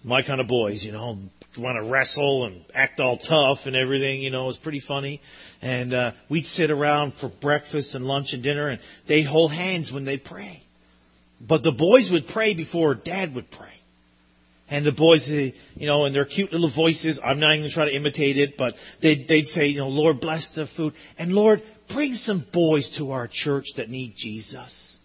My 0.03 0.23
kind 0.23 0.41
of 0.41 0.47
boys, 0.47 0.83
you 0.83 0.91
know, 0.91 1.19
want 1.57 1.81
to 1.81 1.89
wrestle 1.89 2.43
and 2.43 2.65
act 2.75 2.99
all 2.99 3.15
tough 3.15 3.65
and 3.65 3.75
everything, 3.77 4.21
you 4.21 4.29
know, 4.29 4.49
it's 4.49 4.57
pretty 4.57 4.81
funny. 4.81 5.21
And, 5.61 5.93
uh, 5.93 6.11
we'd 6.27 6.45
sit 6.45 6.69
around 6.69 7.13
for 7.13 7.29
breakfast 7.29 7.95
and 7.95 8.05
lunch 8.05 8.33
and 8.33 8.43
dinner 8.43 8.67
and 8.67 8.81
they'd 9.05 9.23
hold 9.23 9.53
hands 9.53 9.93
when 9.93 10.03
they'd 10.03 10.25
pray. 10.25 10.61
But 11.39 11.63
the 11.63 11.71
boys 11.71 12.11
would 12.11 12.27
pray 12.27 12.55
before 12.55 12.93
dad 12.93 13.35
would 13.35 13.49
pray. 13.49 13.80
And 14.71 14.85
the 14.85 14.93
boys, 14.93 15.29
eh, 15.29 15.51
you 15.75 15.85
know, 15.85 16.05
in 16.05 16.13
their 16.13 16.23
cute 16.23 16.53
little 16.53 16.69
voices, 16.69 17.19
I'm 17.21 17.39
not 17.39 17.51
even 17.51 17.59
going 17.63 17.69
to 17.69 17.73
try 17.73 17.85
to 17.85 17.93
imitate 17.93 18.37
it, 18.37 18.57
but 18.57 18.77
they'd, 19.01 19.27
they'd 19.27 19.45
say, 19.45 19.67
you 19.67 19.79
know, 19.79 19.89
Lord 19.89 20.21
bless 20.21 20.47
the 20.47 20.65
food. 20.65 20.93
And 21.19 21.35
Lord, 21.35 21.61
bring 21.89 22.13
some 22.13 22.39
boys 22.39 22.91
to 22.91 23.11
our 23.11 23.27
church 23.27 23.73
that 23.73 23.89
need 23.89 24.15
Jesus. 24.15 24.97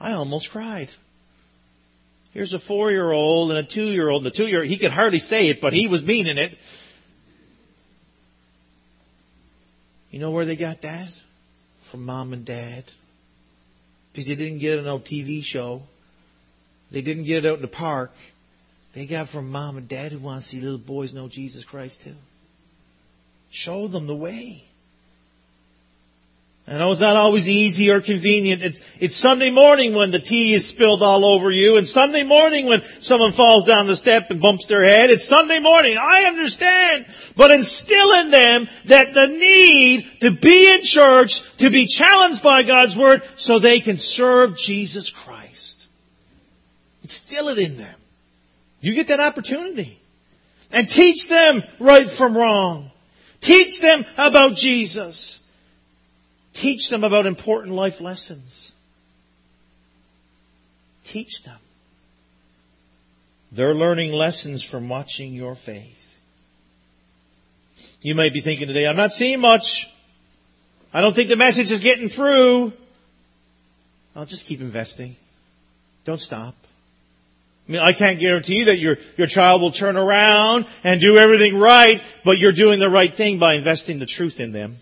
I 0.00 0.12
almost 0.12 0.50
cried. 0.50 0.90
Here's 2.32 2.54
a 2.54 2.58
four 2.58 2.90
year 2.90 3.12
old 3.12 3.50
and 3.50 3.58
a 3.58 3.62
two 3.62 3.86
year 3.86 4.08
old. 4.08 4.24
The 4.24 4.30
two 4.30 4.46
year, 4.46 4.60
old, 4.60 4.68
he 4.68 4.78
could 4.78 4.90
hardly 4.90 5.18
say 5.18 5.48
it, 5.48 5.60
but 5.60 5.74
he 5.74 5.88
was 5.88 6.02
meaning 6.02 6.38
it. 6.38 6.56
You 10.10 10.20
know 10.20 10.30
where 10.30 10.46
they 10.46 10.56
got 10.56 10.80
that? 10.82 11.12
From 11.82 12.06
mom 12.06 12.32
and 12.32 12.46
dad. 12.46 12.84
Because 14.12 14.26
they 14.26 14.36
didn't 14.36 14.60
get 14.60 14.78
it 14.78 14.86
on 14.86 14.96
a 14.96 15.00
TV 15.00 15.44
show. 15.44 15.82
They 16.90 17.02
didn't 17.02 17.24
get 17.24 17.44
it 17.44 17.48
out 17.48 17.56
in 17.56 17.62
the 17.62 17.68
park. 17.68 18.12
They 18.92 19.06
got 19.06 19.28
from 19.28 19.50
mom 19.50 19.76
and 19.76 19.88
dad 19.88 20.12
who 20.12 20.18
want 20.18 20.42
to 20.42 20.48
see 20.48 20.60
little 20.60 20.78
boys 20.78 21.12
know 21.12 21.28
Jesus 21.28 21.64
Christ 21.64 22.02
too. 22.02 22.14
Show 23.50 23.88
them 23.88 24.06
the 24.06 24.16
way. 24.16 24.64
I 26.68 26.78
know 26.78 26.90
it's 26.90 27.00
not 27.00 27.14
always 27.14 27.48
easy 27.48 27.90
or 27.90 28.00
convenient. 28.00 28.60
It's, 28.60 28.82
it's 28.98 29.14
Sunday 29.14 29.50
morning 29.50 29.94
when 29.94 30.10
the 30.10 30.18
tea 30.18 30.52
is 30.52 30.66
spilled 30.66 31.00
all 31.00 31.24
over 31.24 31.48
you 31.48 31.76
and 31.76 31.86
Sunday 31.86 32.24
morning 32.24 32.66
when 32.66 32.82
someone 32.98 33.30
falls 33.30 33.66
down 33.66 33.86
the 33.86 33.94
step 33.94 34.30
and 34.30 34.40
bumps 34.40 34.66
their 34.66 34.84
head. 34.84 35.10
It's 35.10 35.28
Sunday 35.28 35.60
morning. 35.60 35.96
I 35.96 36.24
understand. 36.24 37.06
But 37.36 37.52
instill 37.52 38.20
in 38.20 38.30
them 38.30 38.68
that 38.86 39.14
the 39.14 39.28
need 39.28 40.20
to 40.22 40.32
be 40.32 40.74
in 40.74 40.82
church, 40.82 41.56
to 41.58 41.70
be 41.70 41.86
challenged 41.86 42.42
by 42.42 42.64
God's 42.64 42.96
Word 42.96 43.22
so 43.36 43.60
they 43.60 43.78
can 43.78 43.98
serve 43.98 44.58
Jesus 44.58 45.08
Christ. 45.08 45.75
Instill 47.06 47.50
it 47.50 47.58
in 47.60 47.76
them. 47.76 47.94
You 48.80 48.92
get 48.92 49.06
that 49.06 49.20
opportunity. 49.20 49.96
And 50.72 50.88
teach 50.88 51.28
them 51.28 51.62
right 51.78 52.10
from 52.10 52.36
wrong. 52.36 52.90
Teach 53.40 53.80
them 53.80 54.04
about 54.18 54.56
Jesus. 54.56 55.38
Teach 56.52 56.88
them 56.88 57.04
about 57.04 57.26
important 57.26 57.76
life 57.76 58.00
lessons. 58.00 58.72
Teach 61.04 61.44
them. 61.44 61.60
They're 63.52 63.72
learning 63.72 64.10
lessons 64.10 64.64
from 64.64 64.88
watching 64.88 65.32
your 65.32 65.54
faith. 65.54 66.18
You 68.02 68.16
might 68.16 68.32
be 68.32 68.40
thinking 68.40 68.66
today, 68.66 68.88
I'm 68.88 68.96
not 68.96 69.12
seeing 69.12 69.38
much. 69.38 69.88
I 70.92 71.02
don't 71.02 71.14
think 71.14 71.28
the 71.28 71.36
message 71.36 71.70
is 71.70 71.78
getting 71.78 72.08
through. 72.08 72.72
I'll 74.16 74.26
just 74.26 74.46
keep 74.46 74.60
investing. 74.60 75.14
Don't 76.04 76.20
stop. 76.20 76.56
I 77.68 77.72
mean, 77.72 77.80
I 77.80 77.92
can't 77.92 78.20
guarantee 78.20 78.64
that 78.64 78.78
your, 78.78 78.98
your 79.16 79.26
child 79.26 79.60
will 79.60 79.72
turn 79.72 79.96
around 79.96 80.66
and 80.84 81.00
do 81.00 81.18
everything 81.18 81.58
right, 81.58 82.00
but 82.24 82.38
you're 82.38 82.52
doing 82.52 82.78
the 82.78 82.90
right 82.90 83.14
thing 83.14 83.38
by 83.38 83.54
investing 83.54 83.98
the 83.98 84.06
truth 84.06 84.38
in 84.38 84.52
them. 84.52 84.76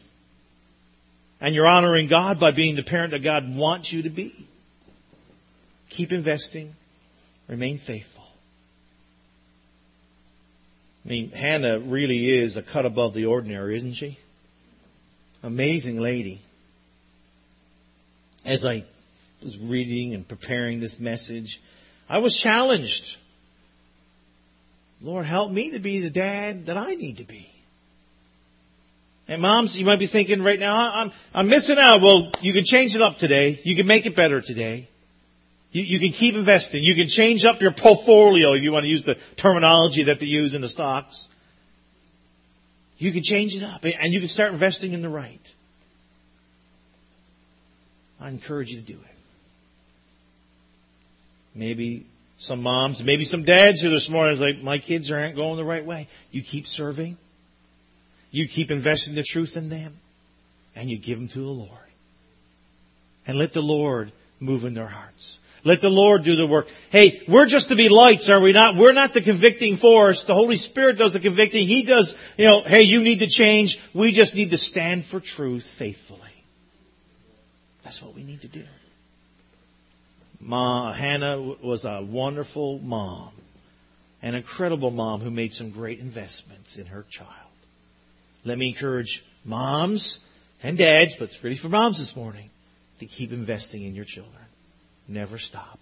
And 1.41 1.55
you're 1.55 1.67
honoring 1.67 2.09
God 2.09 2.39
by 2.39 2.51
being 2.51 2.77
the 2.77 2.83
parent 2.83 3.13
that 3.13 3.23
God 3.23 3.55
wants 3.55 3.93
you 3.93 4.03
to 4.03 4.11
be. 4.11 4.35
Keep 5.89 6.13
investing. 6.13 6.75
Remain 7.49 7.79
faithful. 7.79 8.25
I 11.05 11.09
mean, 11.09 11.31
Hannah 11.31 11.81
really 11.81 12.31
is 12.31 12.57
a 12.57 12.63
cut 12.63 12.87
above 12.87 13.15
the 13.15 13.27
ordinary, 13.27 13.77
isn't 13.77 13.93
she? 13.95 14.19
Amazing 15.43 16.01
lady. 16.01 16.41
As 18.45 18.65
I 18.65 18.85
was 19.43 19.59
reading 19.59 20.15
and 20.15 20.27
preparing 20.27 20.81
this 20.81 20.99
message, 20.99 21.61
I 22.09 22.19
was 22.19 22.37
challenged. 22.37 23.17
Lord, 25.03 25.27
help 25.27 25.51
me 25.51 25.73
to 25.73 25.79
be 25.79 26.01
the 26.01 26.11
dad 26.11 26.67
that 26.67 26.77
I 26.77 26.95
need 26.95 27.19
to 27.19 27.25
be. 27.25 27.51
And 29.27 29.41
moms, 29.41 29.79
you 29.79 29.87
might 29.87 29.99
be 29.99 30.07
thinking 30.07 30.43
right 30.43 30.59
now, 30.59 30.75
I'm, 30.95 31.13
I'm 31.35 31.49
missing 31.49 31.79
out. 31.79 32.03
Well, 32.03 32.31
you 32.41 32.53
can 32.53 32.65
change 32.65 32.95
it 32.95 33.01
up 33.01 33.19
today. 33.19 33.61
You 33.65 33.75
can 33.75 33.87
make 33.87 34.05
it 34.05 34.15
better 34.15 34.41
today. 34.41 34.89
You, 35.73 35.83
you 35.83 35.99
can 35.99 36.13
keep 36.13 36.35
investing. 36.35 36.85
You 36.85 36.95
can 36.95 37.09
change 37.09 37.45
up 37.45 37.63
your 37.63 37.73
portfolio 37.73 38.53
if 38.53 38.63
you 38.63 38.71
want 38.71 38.85
to 38.85 38.89
use 38.89 39.03
the 39.03 39.17
terminology 39.37 40.05
that 40.05 40.21
they 40.21 40.27
use 40.27 40.55
in 40.55 40.61
the 40.61 40.69
stocks. 40.69 41.29
You 42.99 43.13
can 43.13 43.23
change 43.23 43.57
it 43.57 43.63
up 43.63 43.85
and 43.85 44.13
you 44.13 44.21
can 44.21 44.29
start 44.29 44.53
investing 44.53 44.93
in 44.93 45.03
the 45.03 45.09
right. 45.09 45.55
I 48.21 48.29
encourage 48.29 48.71
you 48.73 48.81
to 48.81 48.87
do 48.87 48.95
it. 48.95 49.14
Maybe 51.55 52.07
some 52.39 52.63
moms, 52.63 53.03
maybe 53.03 53.25
some 53.25 53.45
dads 53.45 53.81
here 53.81 53.91
this 53.91 54.11
morning 54.11 54.41
like, 54.41 54.63
my 54.63 54.79
kids 54.79 55.11
aren't 55.11 55.37
going 55.37 55.57
the 55.57 55.65
right 55.65 55.85
way. 55.85 56.09
You 56.31 56.43
keep 56.43 56.67
serving. 56.67 57.17
You 58.31 58.49
keep 58.49 58.71
investing 58.71 59.15
the 59.15 59.23
truth 59.23 59.57
in 59.57 59.69
them 59.69 59.95
and 60.75 60.91
you 60.91 60.99
give 60.99 61.19
them 61.19 61.29
to 61.29 61.39
the 61.39 61.47
Lord. 61.47 61.71
And 63.27 63.39
let 63.39 63.53
the 63.53 63.63
Lord 63.63 64.13
move 64.41 64.65
in 64.65 64.75
their 64.75 64.89
hearts. 64.89 65.39
Let 65.63 65.81
the 65.81 65.89
Lord 65.89 66.25
do 66.25 66.37
the 66.37 66.47
work. 66.47 66.69
Hey, 66.91 67.23
we're 67.27 67.47
just 67.47 67.69
to 67.69 67.77
be 67.77 67.89
lights, 67.89 68.29
are 68.29 68.41
we 68.41 68.53
not? 68.53 68.77
We're 68.77 68.93
not 68.93 69.15
the 69.15 69.23
convicting 69.23 69.77
force. 69.77 70.25
The 70.25 70.35
Holy 70.35 70.57
Spirit 70.57 70.99
does 70.99 71.15
the 71.15 71.21
convicting. 71.21 71.67
He 71.67 71.85
does, 71.85 72.19
you 72.37 72.47
know, 72.47 72.61
hey, 72.61 72.83
you 72.83 73.03
need 73.03 73.21
to 73.21 73.29
change. 73.29 73.81
We 73.95 74.13
just 74.13 74.35
need 74.35 74.51
to 74.51 74.59
stand 74.59 75.07
for 75.07 75.21
truth 75.21 75.65
faithfully. 75.65 76.21
That's 77.83 78.03
what 78.03 78.15
we 78.15 78.25
need 78.25 78.43
to 78.43 78.49
do. 78.49 78.65
Ma, 80.45 80.93
Hannah 80.93 81.41
was 81.41 81.87
a 81.87 82.03
wonderful 82.03 82.79
mom, 82.79 83.33
an 84.21 84.35
incredible 84.35 84.91
mom 84.91 85.21
who 85.21 85.31
made 85.31 85.55
some 85.55 85.71
great 85.71 86.01
investments 86.01 86.77
in 86.77 86.85
her 86.87 87.07
child. 87.09 87.31
Let 88.45 88.59
me 88.59 88.69
encourage 88.69 89.25
moms 89.43 90.23
and 90.63 90.77
dads, 90.77 91.17
but 91.17 91.31
it's 91.31 91.43
really 91.43 91.57
for 91.57 91.71
moms 91.71 91.97
this 91.97 92.15
morning, 92.15 92.51
to 93.01 93.07
keep 93.07 93.33
investing 93.33 93.85
in 93.85 93.95
your 93.95 94.05
children. 94.05 94.45
Never 95.09 95.39
stop. 95.39 95.79